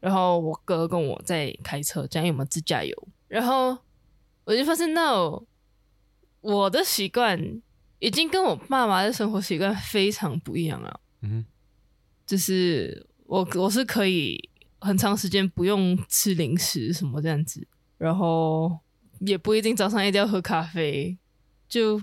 [0.00, 2.94] 然后我哥跟我在开车，这样有没有自驾游？
[3.26, 3.74] 然后
[4.46, 5.44] 我就发现到
[6.40, 7.60] 我的习惯
[7.98, 11.00] 已经跟我爸妈的生活习惯非常不一样了。
[11.20, 11.44] 嗯，
[12.24, 14.48] 就是我我是可以
[14.80, 17.66] 很长时间不用吃零食什么这样子，
[17.98, 18.78] 然后
[19.18, 21.18] 也不一定早上一定要喝咖啡，
[21.68, 22.00] 就。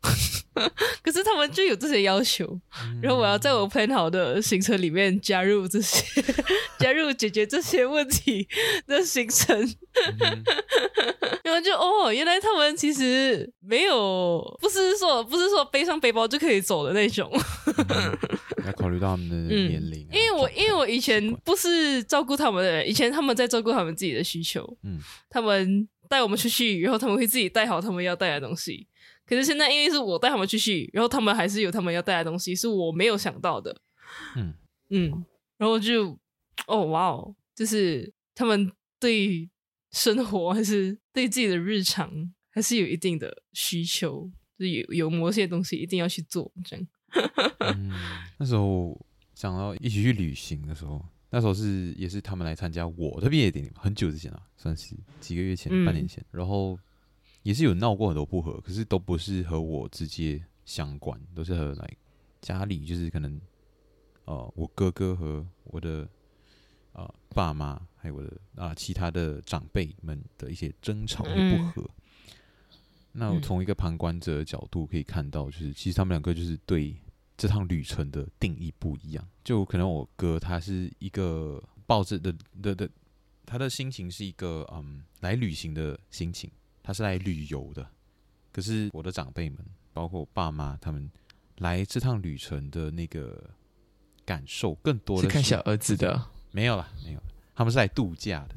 [1.02, 2.58] 可是他们就有这些要求，
[3.00, 6.04] 然后我要在我 plan 好的行程里面加入这些，
[6.78, 8.46] 加入解决这些问题
[8.86, 9.56] 的行程，
[11.44, 17.30] 然后就哦，原来他们其实没有，不是说不是说背上背包就可以走的那种，
[18.66, 24.98] 要考虑到他们的年龄、啊嗯，因为我因为我以前不是照顾他们的人，以前他们在照顾他们自己的需求，嗯，
[25.30, 28.87] 他们带我们出去，然后他们会自己带好他们要带的东西。
[29.28, 33.78] 可是现在，因为是我带他们去去，然后他们还是有他们要带的东西，是我没有想到的。
[34.34, 34.54] 嗯
[34.88, 35.24] 嗯，
[35.58, 36.18] 然后就
[36.66, 39.46] 哦哇哦，就是他们对
[39.92, 42.10] 生活还是对自己的日常
[42.48, 46.86] 还是有一定的需求，就是有有某些东西一定要去做这样。
[47.58, 47.92] 嗯，
[48.38, 48.98] 那时候
[49.34, 56.78] 想到一起去旅行的时候，那时候是也是他们来参加我的毕业典礼，很久之前了，算是几个月前、嗯、半年前，然后。
[57.48, 61.96] 也是有闹过很多不和，可是都不是和我直接相关，都是和来
[62.42, 63.40] 家里，就是可能，
[64.26, 66.06] 呃，我哥哥和我的
[66.92, 71.82] 呃爸妈，还有我的啊、呃、其他的长辈们的一些争吵和不和。
[71.82, 72.32] 嗯、
[73.12, 76.94] 那我从一个旁观者的角度可以看到，就是其实他们两个就是对
[77.34, 79.26] 这趟旅程的定义不一样。
[79.42, 82.90] 就可能我哥他是一个抱着的的的，
[83.46, 86.50] 他的心情是一个嗯来旅行的心情。
[86.88, 87.86] 他是来旅游的，
[88.50, 89.58] 可是我的长辈们，
[89.92, 91.10] 包括我爸妈，他们
[91.58, 93.50] 来这趟旅程的那个
[94.24, 96.18] 感受，更多的是，是看小儿子的，
[96.50, 98.54] 没有了，没有了，他们是来度假的。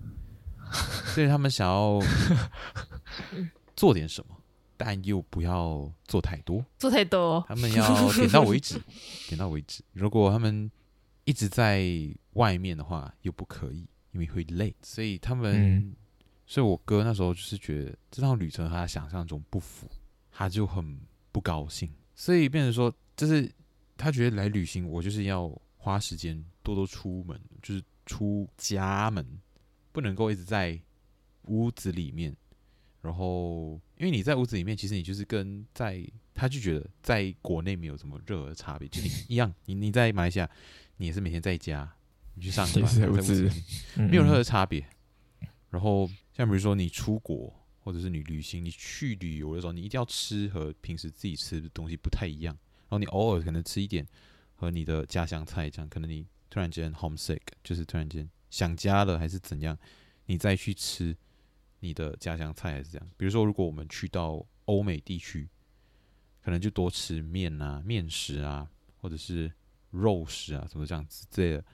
[1.13, 1.99] 所以他们想要
[3.75, 4.37] 做点什么，
[4.77, 8.81] 但又不要做太多，做太多，他们要点到为止，
[9.27, 9.83] 点到为止。
[9.91, 10.71] 如果他们
[11.25, 11.85] 一直在
[12.35, 14.73] 外面的话，又不可以，因为会累。
[14.81, 15.95] 所以他们，嗯、
[16.51, 19.87] 所以我哥那时候就是觉得这趟旅程和他想象中不符，
[20.29, 20.99] 他就很
[21.31, 21.89] 不高兴。
[22.13, 23.49] 所以变成说，就是
[23.95, 29.25] 他觉得来旅行，我就是要花时间多多出门，就是出家门，
[29.93, 30.77] 不能够一直在
[31.43, 32.35] 屋子里面。
[33.01, 39.53] 然后，因为你在屋子里面，其实你就是跟在，他就觉得在国内没有什么任何差别，就你一样。
[39.67, 40.49] 你你在马来西亚，
[40.97, 41.89] 你也是每天在家，
[42.35, 43.49] 你去上班，在屋子里，
[43.95, 44.85] 没有任何的差别。
[45.69, 47.53] 然后，像比如说你出国。
[47.83, 52.53] 或者是你旅行，你去旅游的时候，你一定要吃和平时自己吃的东西不太一样。
[52.81, 54.07] 然后你偶尔可能吃一点
[54.55, 59.75] 和你的家乡菜，这样可能你突然间 homesick，就是突然间想家了，还是怎样，
[60.27, 61.17] 你再去吃
[61.79, 63.11] 你的家乡菜，还是这样。
[63.17, 65.49] 比如说，如果我们去到欧美地区，
[66.43, 68.69] 可能就多吃面啊、面食啊，
[69.01, 69.51] 或者是
[69.89, 71.65] 肉食啊，什么这样子之类的，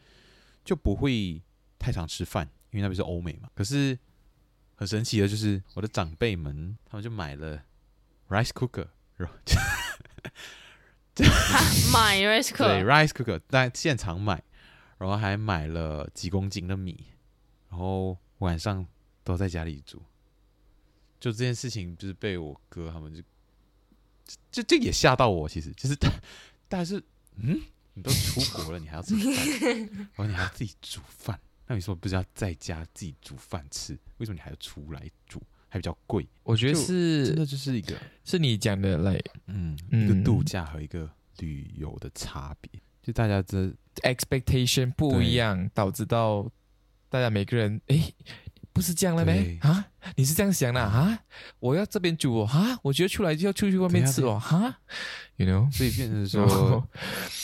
[0.63, 1.41] 就不会
[1.77, 3.49] 太常吃饭，因为那边是欧美嘛。
[3.53, 3.99] 可是。
[4.78, 7.63] 很神奇的就是我的长辈们，他们就买了
[8.30, 9.36] rice cooker，然后
[11.15, 11.25] 就
[11.91, 14.43] 买 rice cooker，对 rice cooker 在现场买，
[14.99, 17.05] 然后还买了几公斤的米，
[17.69, 18.86] 然后晚上
[19.23, 19.99] 都在家里煮。
[21.19, 23.23] 就这件事情，就是被我哥他们就
[24.51, 26.11] 就这也吓到我，其实就是但
[26.69, 27.03] 但是
[27.38, 27.59] 嗯，
[27.95, 29.75] 你都出国了，你还要自己饭，
[30.13, 31.39] 然后你还要自己煮饭。
[31.68, 33.97] 那你说不是要在家自己煮饭吃？
[34.18, 35.41] 为什么你还要出来煮？
[35.70, 36.26] 还比较贵？
[36.43, 37.93] 我觉得是真的就是一个
[38.24, 41.09] 是你讲的类，嗯，一个度假和一个
[41.39, 42.72] 旅游的差别，
[43.03, 46.49] 就大家的 expectation 不一样，导致到
[47.09, 48.13] 大家每个人哎，
[48.72, 49.59] 不是这样了呗？
[49.61, 51.22] 啊，你是这样想的啊？
[51.59, 52.80] 我要这边煮哦啊？
[52.82, 54.80] 我觉得出来就要出去外面吃哦，哈
[55.36, 56.88] ，you know，所以变成 说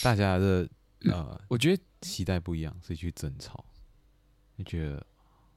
[0.01, 0.65] 大家的
[1.11, 3.65] 呃，我觉得期待不一样，所以去争吵。
[4.55, 5.05] 你觉得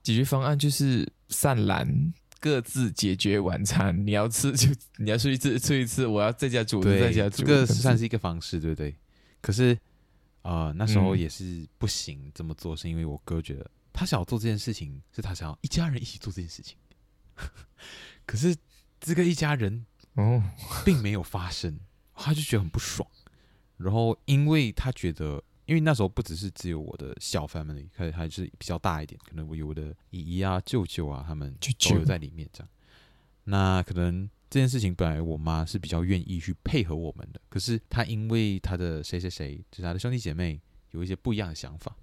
[0.03, 4.07] 解决方案就是散懒各自解决晚餐？
[4.07, 8.94] 你要吃就 你要出去吃，吃一次，我要在家煮，对在家煮，这个算是一个方式，对不对？
[9.40, 9.74] 可是
[10.42, 16.76] 啊、呃，那时候也是不行这么做，嗯、是因为我哥觉得他想要做这件事情，是他想要一家人一起做这件事情。
[18.24, 18.57] 可是
[19.01, 19.84] 这个一家人
[20.14, 20.42] 哦，
[20.84, 21.78] 并没有发生，
[22.14, 23.09] 他就觉得很不爽。
[23.76, 25.42] 然后因为他觉得。
[25.67, 32.69] 因为那时候不只是只有我的小 family，还还是比较大一点，可能我有我的姨姨啊、舅舅啊，他们都有在里面这样。
[33.45, 40.61] 那可能这件事情本来我妈是比较愿意去配合我们的，可是她因为她的谁谁谁，就是她的兄弟姐妹
[40.93, 41.97] 有一些不一样的想法，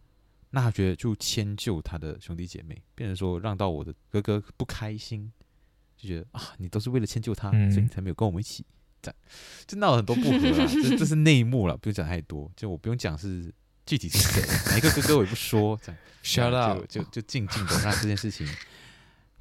[0.50, 5.32] 那她觉得就迁就她的兄弟姐妹，变成说让到我的哥哥不开心，
[5.96, 8.66] 就觉得啊，你都是为了迁就他，所以你才没有跟我们一起。
[9.66, 12.52] 就闹了很多不和了，这这是内幕了，不用讲太多。
[12.56, 13.54] 就我不用讲是
[13.86, 16.86] 具体是谁，哪一个哥哥我也不说，这样 Shut up.
[16.88, 18.48] 就就就静静的让这件事情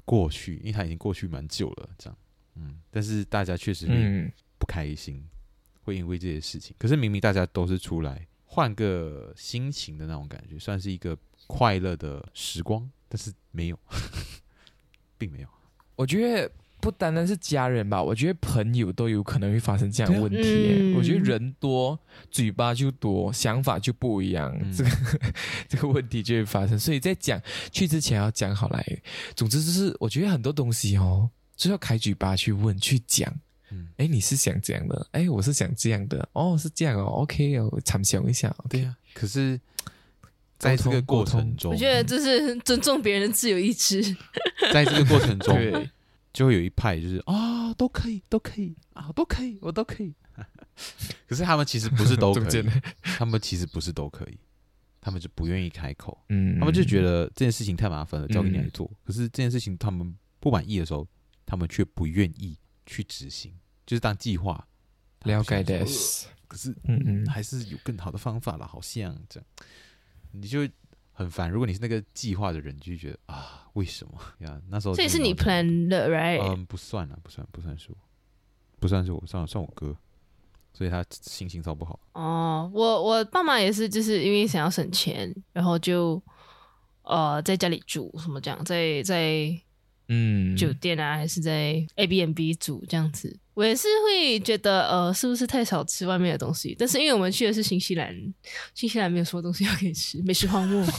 [0.05, 2.17] 过去，因为它已经过去蛮久了，这样，
[2.55, 2.79] 嗯。
[2.89, 5.29] 但是大家确实会不开心，嗯、
[5.83, 6.75] 会因为这些事情。
[6.79, 13.79] 可是明明大家都是出来换个心情的那种感觉，算是一个快乐的时光，但是没有，
[15.17, 15.47] 并没有。
[15.95, 16.51] 我觉得。
[16.83, 20.41] 不单单是家人吧，我觉得朋友都有可能会发生这样的问题。
[20.41, 21.97] 嗯、我觉得人多，
[22.29, 24.89] 嘴巴就多，想法就不一样，嗯、这个
[25.69, 26.77] 这个问题就会发生。
[26.77, 28.85] 所以在讲去之前要讲好来。
[29.33, 33.33] 总之就是，我觉得很多东西哦，就要开嘴巴去问去讲。
[33.71, 35.07] 嗯，哎，你是想这样的？
[35.11, 36.27] 哎，我是想这样的。
[36.33, 37.05] 哦，是这样哦。
[37.21, 38.53] OK 哦，参详一下。
[38.69, 38.93] 对呀。
[39.13, 39.57] 可是，
[40.59, 44.03] 在这个过程中，我觉得这是尊重别人的自由意志。
[44.73, 45.57] 在这个过程中。
[46.33, 50.13] 对就会有一派就是啊、哦，都可以，都可以啊，都可以，我都可以。
[51.27, 52.65] 可是他们其实不是都可以，
[53.01, 54.39] 他们其实不是都可以，
[54.99, 56.25] 他们就不愿意开口。
[56.29, 58.87] 嗯，他们就觉得这件事情太麻烦了，交给你来做。
[58.87, 61.07] 嗯、可是这件事情他们不满意的时候，
[61.45, 62.57] 他们却不愿意
[62.87, 63.53] 去执行，
[63.85, 64.67] 就是当计划。
[65.23, 65.85] 了解的。
[66.47, 69.47] 可是，嗯嗯，还是有更好的方法了，好像这样，
[70.31, 70.67] 你就。
[71.15, 74.59] 很烦，如果你是那个计划的人，就觉得啊，为什么呀？
[74.69, 76.41] 那时候这也是你 plan 的，right？
[76.41, 77.97] 嗯，不算了，不算，不算是我，
[78.79, 79.95] 不算是我，算算我哥，
[80.73, 81.99] 所以他心情超不好。
[82.13, 86.21] 哦，我我爸妈也是，就是因为想要省钱，然后就
[87.03, 89.55] 呃在家里住什么这样，在在
[90.07, 93.37] 嗯酒店啊，还是在 A B N B 住这样子。
[93.53, 96.75] 我也是会觉得，呃，是不是太少吃外面的东西？
[96.77, 98.11] 但是因为我们去的是新西兰，
[98.73, 100.83] 新西兰没有什么东西要可以吃，美食荒漠。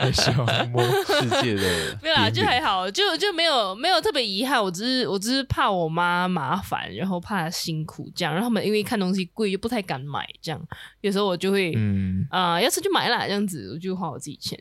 [0.00, 4.62] 美食荒漠，世界的没有啊，就还好，就就没有没有特别遗憾。
[4.62, 8.32] 我只是我只是怕我妈麻烦，然后怕辛苦这样。
[8.32, 10.68] 然后他们因为看东西贵，又不太敢买这样。
[11.00, 14.56] 有时候我就会，嗯啊、呃，要吃就买啦，这样子我就花我自己钱。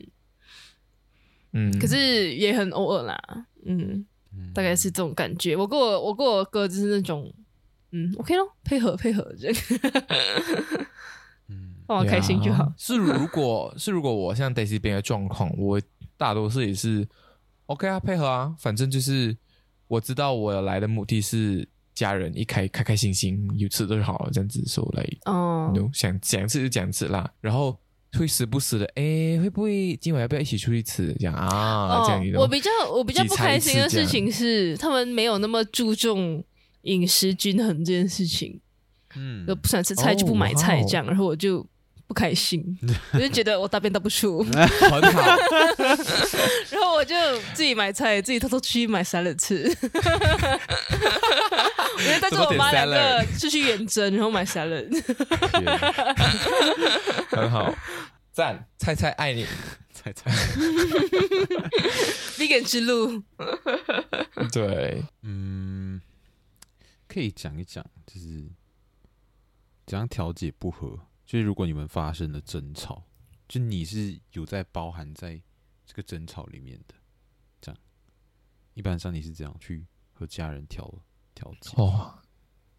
[1.53, 4.05] 嗯，可是也很偶尔啦，嗯。
[4.53, 5.57] 大概是这种感觉。
[5.57, 7.31] 我跟我我跟我哥就是那种，
[7.91, 9.21] 嗯，OK 咯，配合配合
[11.49, 12.73] 嗯， 让我开心就好。
[12.77, 15.79] 是如果是如果我像 Daisy 边的状况，我
[16.15, 17.05] 大多数也是
[17.65, 19.35] OK 啊，配合啊，反正就是
[19.87, 27.77] 我知道我来的目的是家人一开开开心心有吃的就好了，这样子说来，哦，想讲一次就讲一次啦，然后。
[28.17, 31.15] 会时不时的，哎，会不会今晚要不要一起出去吃？
[31.19, 32.23] 这样啊，这样。
[32.35, 36.43] 我比较我比较不开心的事情是，他们没有那么注重
[36.83, 38.59] 饮食均衡这件事情。
[39.15, 41.65] 嗯，就不喜欢吃菜就不买菜这样，然后我就
[42.11, 42.77] 不开心，
[43.15, 45.37] 我就觉得我大便大不出，很好。
[46.69, 47.15] 然后我就
[47.53, 49.65] 自己买菜，自己偷偷去买沙律吃。
[51.95, 54.89] 我就带着我妈两个出去远征，然后买沙律。
[57.29, 57.73] 很好，
[58.33, 58.67] 赞！
[58.77, 59.45] 菜菜爱你，
[59.93, 60.29] 菜菜。
[62.35, 63.23] Vegan 之路，
[64.51, 66.01] 对，嗯，
[67.07, 68.49] 可以讲一讲，就是
[69.85, 70.99] 怎样调解不和。
[71.31, 73.01] 就是如果你们发生了争吵，
[73.47, 75.41] 就你是有在包含在
[75.85, 76.95] 这个争吵里面的，
[77.61, 77.81] 这样。
[78.73, 80.93] 一般上你是怎样去和家人调
[81.33, 81.71] 调解？
[81.77, 82.19] 哦，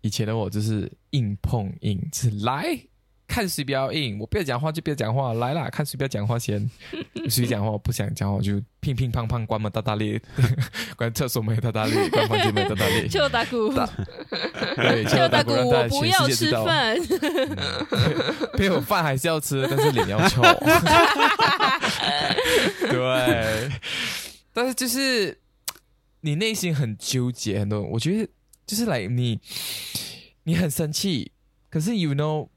[0.02, 2.78] 以前的我就是硬碰硬，是来。
[3.32, 6.70] 看谁比较硬，我不要讲话就不要讲话，来啦，看谁不要讲话先。
[7.30, 10.20] 谁讲话我不想讲话，我就乒乒乓乓关门大大咧，
[10.96, 13.08] 关厕所门大大咧， 关房间门大大咧。
[13.08, 13.72] 敲大鼓，
[14.76, 16.98] 对，敲大鼓，我不要吃饭。
[18.58, 20.42] 没有饭还是要吃，但是脸要臭。
[22.90, 23.70] 对，
[24.52, 25.38] 但是就是
[26.20, 28.28] 你内心很纠结，很多我觉得
[28.66, 29.40] 就是来、你，
[30.42, 31.32] 你很生气，
[31.70, 32.48] 可是 you know。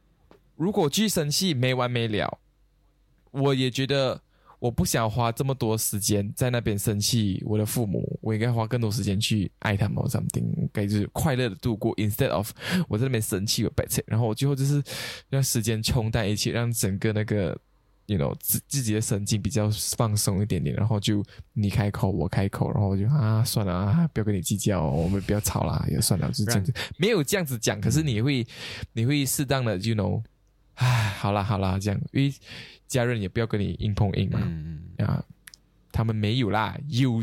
[0.55, 2.39] 如果继续生气没完没了，
[3.31, 4.21] 我也觉得
[4.59, 7.43] 我不想花这么多时间在那边生气。
[7.45, 11.93] 我的父母，我应该花更多时间去爱他们或 something，该就是快乐的度过。
[11.97, 12.51] Instead of
[12.87, 14.81] 我在那边生气，我白气，然后我最后就是
[15.29, 17.59] 让时间冲淡一切，让整个那个
[18.05, 28.47] ，you know，自自己的神经比较放松一点点，然后就你开口我开口，然后我就啊算了啊，不要跟你计较，我们不要吵啦，也算了，就这样子，没有这样子讲，可是你会
[28.93, 30.23] 你会适当的，you know。
[30.75, 32.33] 唉，好啦好啦，这样，因为
[32.87, 34.39] 家人也不要跟你硬碰硬嘛。
[34.43, 35.05] 嗯嗯。
[35.05, 35.23] 啊，
[35.91, 37.21] 他们没有啦，有，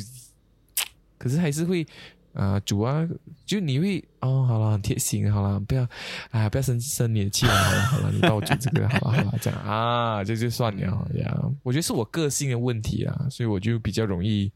[1.19, 1.87] 可是还是会
[2.33, 3.07] 啊，主啊，
[3.45, 5.87] 就你会哦，好了，很贴心，好了，不要，
[6.31, 11.51] 哎，不要生生你的气了，好了好了， 你帮我煮这个，好了好了，这样啊，这就算了呀。
[11.63, 14.51] 我觉得是我个性的问题啊，所以我就比较容易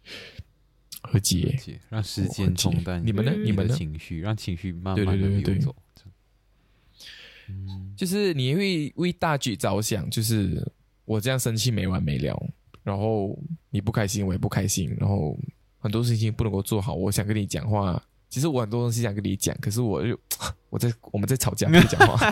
[1.02, 1.58] 和解，
[1.90, 3.32] 让时间冲淡你们的？
[3.36, 5.74] 你们的情绪，让情绪慢慢的流走。
[7.96, 10.62] 就是你会为大局着想，就是
[11.04, 12.36] 我这样生气没完没了，
[12.82, 13.38] 然后
[13.70, 15.38] 你不开心，我也不开心，然后
[15.78, 16.94] 很多事情不能够做好。
[16.94, 20.18] 我想跟你讲话，其实我很多东西想跟你讲，可是我就
[20.68, 22.30] 我在我们在吵架， 不讲话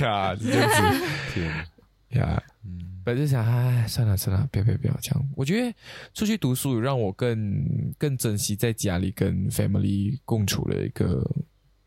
[0.00, 1.66] 呀，就这样子，天
[2.10, 5.28] 呀，嗯，本来就想，哎，算了算了，不要不要不要这样。
[5.36, 5.76] 我觉得
[6.14, 11.22] 出去读书让我更更珍惜在家里跟 family 共处的一个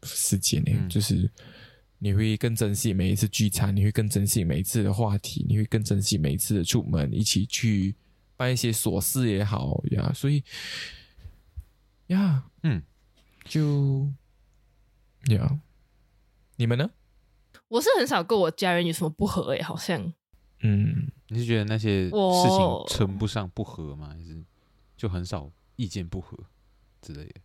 [0.04, 1.30] 时间呢，嗯、就是。
[2.02, 7.94] 你会更珍惜每一次聚餐，你会更珍惜每一次的话题，你会更珍惜每一次的出门，一起去
[8.38, 10.12] 办一些琐事也好呀。
[10.14, 10.42] 所以，
[12.08, 12.82] 呀，嗯，
[13.44, 14.10] 就
[15.30, 15.60] 呀，
[16.56, 16.90] 你们呢？
[17.68, 20.14] 我是很少跟我家人有什么不合诶，好像，
[20.62, 24.08] 嗯，你是觉得那些事情称不上不合吗？
[24.10, 24.42] 还是
[24.96, 26.38] 就很少意见不合
[27.02, 27.42] 之类的？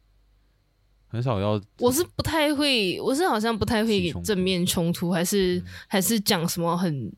[1.14, 7.08] 很少要，我是不太会，我是好像不太会正面冲突，还是、嗯、还是讲什么很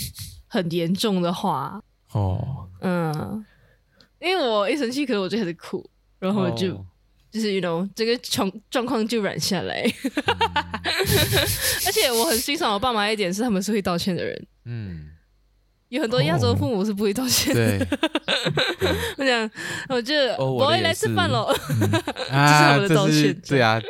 [0.46, 1.80] 很严重的话
[2.12, 3.44] 哦，嗯，
[4.20, 5.88] 因为我一生气，可能我就开始哭，
[6.18, 6.84] 然后就、哦、
[7.30, 10.12] 就是 you know 这个状状况就软下来，嗯、
[11.86, 15.08] 而且我很欣赏我爸妈一点是他们是会道歉的人，嗯。
[15.88, 17.78] 有很多亚洲父母是不会道歉的。
[17.78, 17.86] 对，
[19.18, 19.50] 我讲，
[19.88, 21.44] 我就我会来吃饭喽。
[22.30, 23.40] 啊，这是我的道歉。
[23.46, 23.80] 对啊，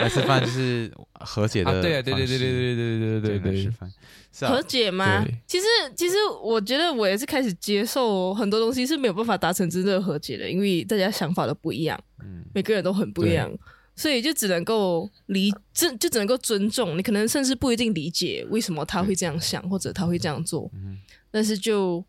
[0.00, 1.82] 来吃饭就是和解的。
[1.82, 3.90] 对啊，对对对对对对对对对，吃饭
[4.32, 5.24] 是和解吗？
[5.46, 5.66] 其实
[5.96, 13.50] 其实我觉得我也是开始接受很多东西是没有办法达成真正的和解的，因为大家想法都不一样，嗯，每个人都很不一样。
[13.96, 22.04] 所以就只能够理，这就只能够尊重你，可能甚至不一定理解为什么他会这样想，或者他会这样做，嗯、但是就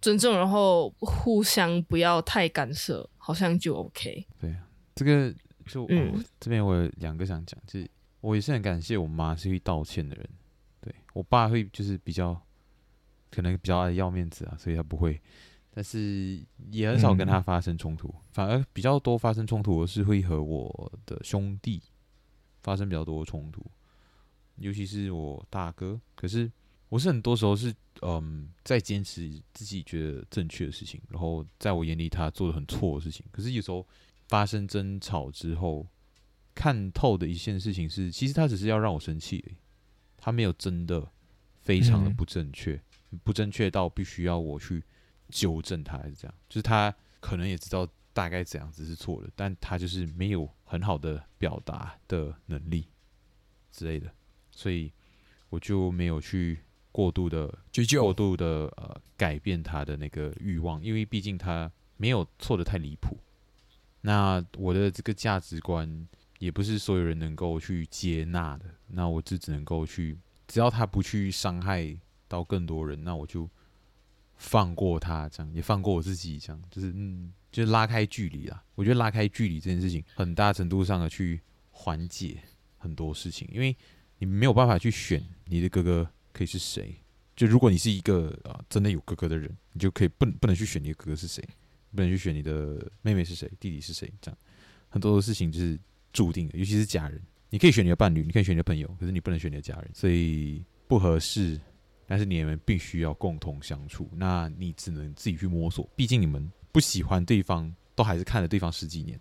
[0.00, 4.26] 尊重，然后互相不要太干涉，好像就 OK。
[4.40, 5.32] 对啊，这个
[5.66, 7.88] 就、嗯哦、这边我有两个想讲，就是
[8.22, 10.28] 我也是很感谢我妈是会道歉的人，
[10.80, 12.40] 对我爸会就是比较
[13.30, 15.20] 可能比较爱要面子啊，所以他不会。
[15.78, 21.80] 但是也很少跟他发生冲突，嗯，反而比较多发生冲突的是会和我的兄弟
[22.64, 23.64] 发生比较多冲突，
[24.56, 26.00] 尤其是我大哥。
[26.16, 26.50] 可是
[26.88, 27.72] 我是很多时候是
[28.02, 33.24] 嗯在坚持自己觉得正确的事情，然后在我眼里他做的很错的事情。
[33.30, 33.86] 可是有时候
[34.26, 35.86] 发生争吵之后，
[36.56, 39.44] 看透的一件事情是，其实他只是要让我生气
[40.16, 41.08] 他没有真的
[41.62, 44.82] 非常的不正确，嗯，不正确到必须要我去。
[45.30, 52.88] 纠正他还是这样，就是他可能也知道大概怎样子是错的，但他就是没有很好的表达的能力
[53.70, 54.10] 之类的，
[54.50, 54.92] 所以
[55.50, 56.60] 我就没有去
[56.90, 57.46] 过度的
[58.00, 63.16] 过度的呃改变他的那个欲望，因为毕竟他没有错的太离谱。
[64.00, 66.08] 那我的这个价值观
[66.38, 73.48] 也不是所有人能够去接纳的，那我就只能够去，只要他不去伤害到更多人，那我就。
[74.38, 78.64] 放过他，这样也放过我自己，这样就是嗯，就是拉开距离啦。
[78.74, 82.38] 我觉得拉开距离这件事情，很大程度上的去缓解
[82.78, 83.76] 很多事情，因为
[84.18, 86.94] 你没有办法去选你的哥哥可以是谁。
[87.36, 91.42] 就如果你是一个啊、真的有哥哥的人，你就可以不不能去选你的哥哥是谁，
[91.94, 94.38] 不能去选你的妹妹是谁，弟弟是谁，这样
[94.88, 95.78] 很多的事情就是
[96.12, 97.20] 注定的，尤其是家人。
[97.50, 101.58] 你可以选你的伴侣，你可以选你的朋友，可是你不能选你的家人，所以不合适。
[102.10, 105.86] 但是你们必须要共同相处，那你只能自己去摸索。
[105.94, 109.20] 毕竟你们不喜欢对方，都还是看了对方十几年，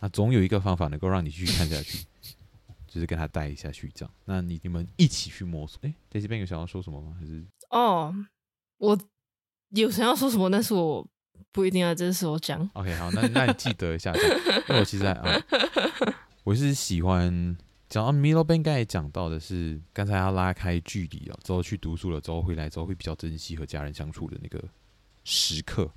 [0.00, 2.06] 那总有一个方法能够让你继续看下去，
[2.88, 4.14] 就是跟他待下去这样。
[4.24, 5.78] 那你你们一起去摸索。
[5.82, 7.14] 哎、欸，在这边有想要说什么吗？
[7.20, 8.14] 还是哦，
[8.78, 8.98] 我
[9.72, 11.06] 有想要说什么，但是我
[11.52, 12.66] 不一定要这时候讲。
[12.72, 15.22] OK，好，那那你记得一下，因为我其实 啊，
[16.44, 17.54] 我是喜欢。
[17.88, 24.62] 讲到 Milo Ben 刚才讲到的是，刚才要拉开距离了之后去读书了之后回来之后会比较珍惜和家人相处的那个
[25.24, 25.88] 时刻。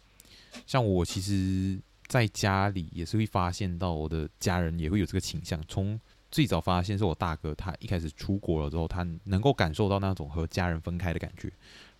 [0.67, 5.59] 像我其实在家里也是会发现到我的家人也会有这个倾向。
[5.67, 5.99] 从
[6.31, 11.51] 最早发现是我大哥，他一开始出国了之后，他能够感受到那种和家人分开的感觉。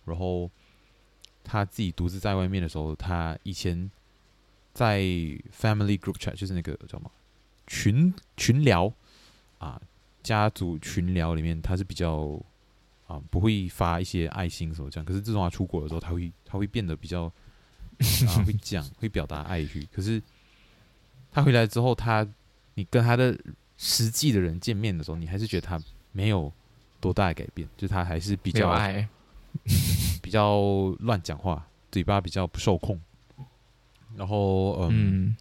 [0.04, 0.48] 然后
[1.42, 3.90] 他自己独自在外面的时候，他以前
[4.72, 7.10] 在 Family Group Chat 就是那个叫什么
[7.66, 8.94] 群群聊。
[9.60, 9.78] 啊，
[10.22, 12.40] 家族群聊里面他是比较
[13.06, 17.24] 啊不会发一些爱心什么这样，可是自从他出国的时候，他会他会变得比较
[18.26, 19.86] 啊 会讲会表达爱去。
[19.92, 20.20] 可是
[21.30, 22.26] 他回来之后，他
[22.72, 23.38] 你跟他的
[23.76, 25.78] 实际的人见面的时候，你还是觉得他
[26.12, 26.50] 没有
[26.98, 29.06] 多大的改变，就他还是比较爱，
[30.22, 30.58] 比较
[31.00, 32.98] 乱讲话，嘴巴比较不受控，
[34.16, 34.88] 然后嗯，
[35.28, 35.36] 嗯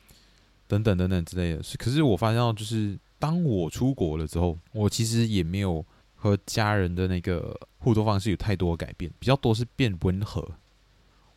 [0.67, 1.63] 等等等等之类的。
[1.63, 2.99] 是，可是我发现到就是。
[3.19, 10.49] 当我出国了之后，我其实也没有和家人的那个互动方式有太多的改变，比较多是变温和。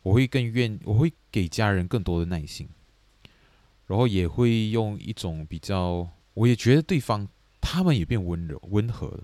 [0.01, 2.67] 我会更愿，我会给家人更多的耐心，
[3.87, 7.27] 然后也会用一种比较，我也觉得对方
[7.61, 9.23] 他们也变温柔、温和了。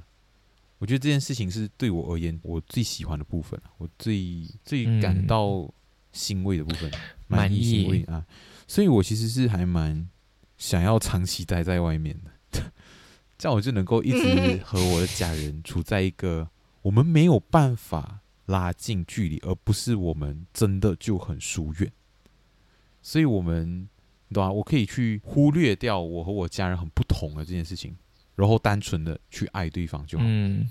[0.78, 5.70] 我觉得这件事情是对我而言我最喜欢的部分，我最最感到
[6.14, 6.90] 欣慰的部分，
[7.28, 8.26] 满意欣慰啊！
[8.66, 10.08] 所以我其实是还蛮
[10.58, 12.32] 想要长期待在外面的。
[13.38, 16.50] 这样我就能够一直和我的家人处在一个
[16.82, 21.92] 我们没有办法拉近距离，而不是我们真的就很疏远。
[23.02, 23.88] 所以，我们
[24.30, 24.52] 对吧、啊？
[24.52, 27.96] 我可以去忽略掉我和我家人很不同的这件事情，
[28.36, 30.70] 然后单纯的去爱对方就好，嗯，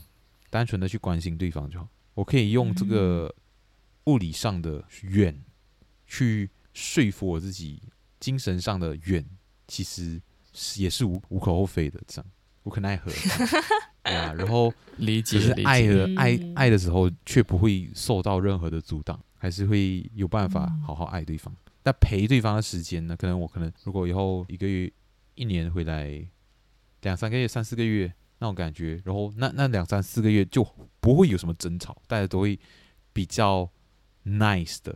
[0.50, 1.88] 单纯的去关心对方就好。
[2.14, 3.34] 我可以用这个
[4.04, 5.42] 物理上的远
[6.06, 7.82] 去说服我自己，
[8.20, 9.24] 精神上的远
[9.66, 10.20] 其实
[10.76, 12.30] 也是无无可厚非的，这样。
[12.64, 13.10] 无可奈何，
[14.04, 21.54] 对啊，然后 理解，是爱的爱爱的时候，却不会受到任何的阻挡，还是会有办法好好爱对方。
[21.82, 23.16] 但陪对方的时间呢？
[23.16, 24.92] 可能我可能如果以后一个月、
[25.34, 26.22] 一年回来
[27.00, 30.66] 两三个月、三四个月那种感觉，然后那那两三四个月就
[31.00, 32.58] 不会有什么争吵，大家都会
[33.14, 33.70] 比较
[34.26, 34.94] nice 的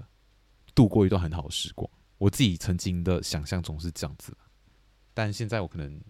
[0.74, 1.88] 度过一段很好的时光。
[2.18, 4.36] 我自己曾经的想象中是这样子，
[5.14, 6.00] 但现在我可能。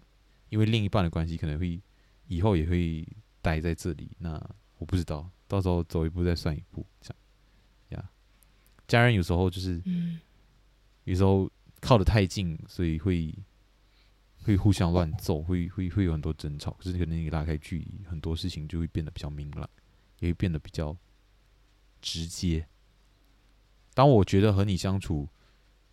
[0.49, 1.81] 因为另一半的关系，可能会
[2.27, 3.03] 以后也会
[3.41, 4.11] 待在这里。
[4.19, 4.39] 那
[4.77, 7.11] 我不知道，到时候走一步再算一步，这
[7.89, 8.09] 样呀。
[8.87, 9.81] 家人有时候就是，
[11.05, 11.49] 有时候
[11.81, 13.33] 靠得太近，所以会
[14.43, 16.69] 会互相乱揍，会会会有很多争吵。
[16.73, 19.67] 可是可能你拉开距离，很多事情就会变得比较明朗，
[20.19, 20.95] 也会变得比较
[21.99, 22.67] 直接。
[23.95, 25.27] 当我觉得和你相处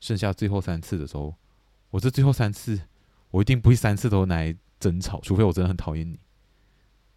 [0.01, 1.35] 剩下最后三次的时候，
[1.89, 2.83] 我这最后三次，
[3.31, 6.19] 我一定不会三次都拿来争吵，除非我真的很讨厌你，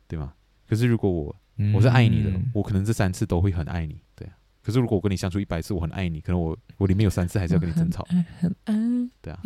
[0.07, 0.33] 对吗？
[0.67, 1.35] 可是如果我
[1.73, 4.33] 我是爱你的，我可能这三次都会很爱你，对啊。
[4.61, 8.07] 可是如果我跟你相处一百次，我很爱你，可能我我里面有三次还是要跟你争吵，
[9.21, 9.39] 对啊。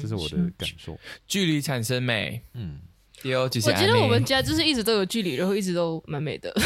[0.00, 0.98] 这是我的感受。
[1.26, 2.80] 距离产生美，嗯。
[3.24, 6.54] 有，我觉得我们家就是一直都有距离，然后一直都蛮美的。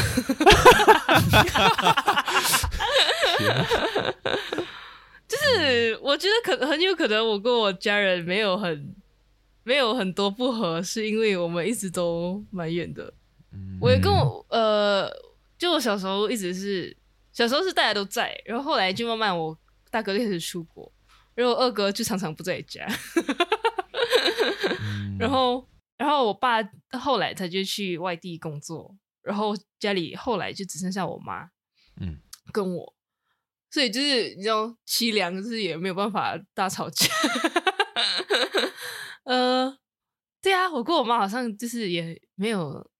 [5.33, 8.95] 就是我觉得可很有可能我跟我家人没有很
[9.63, 13.13] 没有很多不合，是因为我们一直都蛮远的。
[13.51, 15.09] 嗯、我也跟我呃，
[15.57, 16.95] 就我小时候一直是
[17.31, 19.57] 小时候是大家都在，然后后来就慢慢我
[19.89, 20.91] 大哥就开始出国，
[21.35, 22.87] 然后二哥就常常不在家，
[24.79, 25.67] 嗯、 然后。
[25.95, 26.57] 然后我爸
[26.99, 31.47] 后来他就去外地工作，然后家里后来就只剩下我妈，
[32.01, 32.17] 嗯，
[32.51, 32.93] 跟我，
[33.73, 37.07] 所以就是你知道凄凉，就是也没有办法大吵架。
[39.25, 39.75] 呃，
[40.43, 42.91] 对啊，我跟我妈好像就是也没有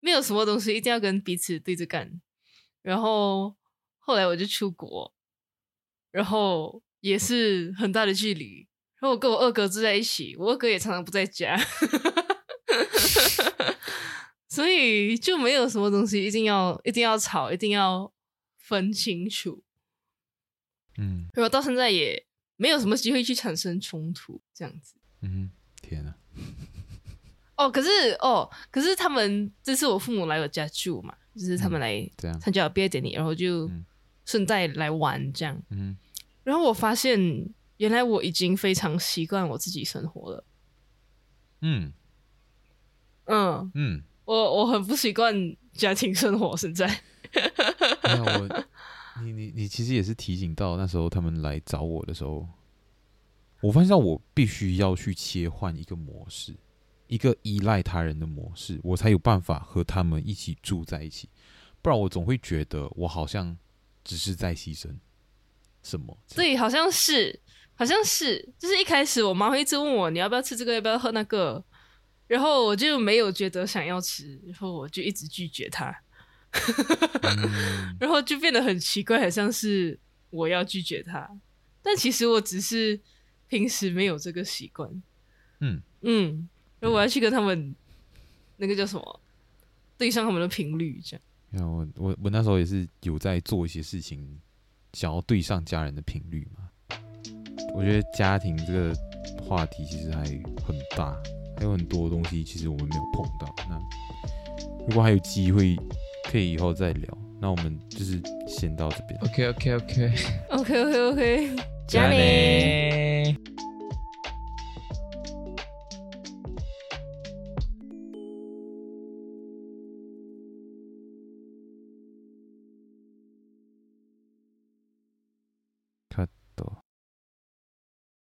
[0.00, 2.20] 没有什么东西一定要跟彼此对着干。
[2.82, 3.54] 然后
[4.00, 5.14] 后来我就出国，
[6.10, 8.66] 然后也是很大的距离。
[9.00, 11.56] 然后我跟我二哥住在一起，我二哥也常常不在家，
[14.50, 18.12] 所以就没有什么东西一定要一定要吵，一定要
[18.56, 19.62] 分清楚。
[20.98, 22.22] 嗯，然后到现在也
[22.56, 24.94] 没有什么机会去产生冲突，这样子。
[25.22, 26.14] 嗯，天啊！
[27.56, 27.88] 哦，可是
[28.20, 32.06] 哦，可是他们这次我父母来我家住嘛，就是他们来
[32.40, 33.70] 参加我毕业典礼，然后就
[34.26, 35.58] 顺带来玩这样。
[35.70, 35.96] 嗯，
[36.44, 37.48] 然后我发现。
[37.78, 40.44] 原来我已经非常习惯我自己生活了。
[41.60, 41.92] 嗯
[43.26, 45.32] 嗯嗯，我我很不习惯
[45.74, 46.56] 家庭生活。
[46.56, 46.88] 现在，
[48.02, 48.66] 没有我，
[49.24, 52.46] 你你你其实也是提醒到那时候他们来找我的时候，
[53.60, 56.54] 我发现到我必须要去切换一个模式，
[57.06, 61.28] 一个依赖他人的模式，我才有办法和他们一起住在一起。
[61.80, 63.56] 不然我总会觉得我好像
[64.04, 64.96] 只是在牺牲
[65.82, 66.18] 什么。
[66.34, 67.40] 对，好像是。
[67.80, 71.64] 好像是，就是一开始我妈会一直问我，你要不要吃这个，要不要喝那个，
[72.26, 75.94] 然后我就没有觉得想要吃，然后我就一直拒绝她，嗯、
[78.00, 79.98] 然后就变得很奇怪，好像是
[80.30, 81.28] 我要拒绝他，
[81.82, 82.98] 但其实我只是
[83.48, 84.90] 平时没有这个习惯，
[85.60, 86.48] 嗯嗯，
[86.80, 87.74] 然后我要去跟他们
[88.56, 89.20] 那个叫什么
[89.96, 91.22] 对上他们的频率，这样。
[91.66, 94.38] 我我我那时候也是有在做一些事情，
[94.92, 96.68] 想要对上家人的频率嘛。
[97.74, 98.94] 我觉得家庭这个
[99.42, 100.24] 话题其实还
[100.64, 101.16] 很大，
[101.56, 103.54] 还有很多东西其实我们没有碰到。
[103.68, 103.78] 那
[104.88, 105.76] 如果还有机会，
[106.30, 107.18] 可以以后再聊。
[107.40, 109.18] 那我们就是先到这边。
[109.22, 110.12] OK OK OK
[110.50, 111.56] OK OK OK，
[111.86, 113.36] 加你。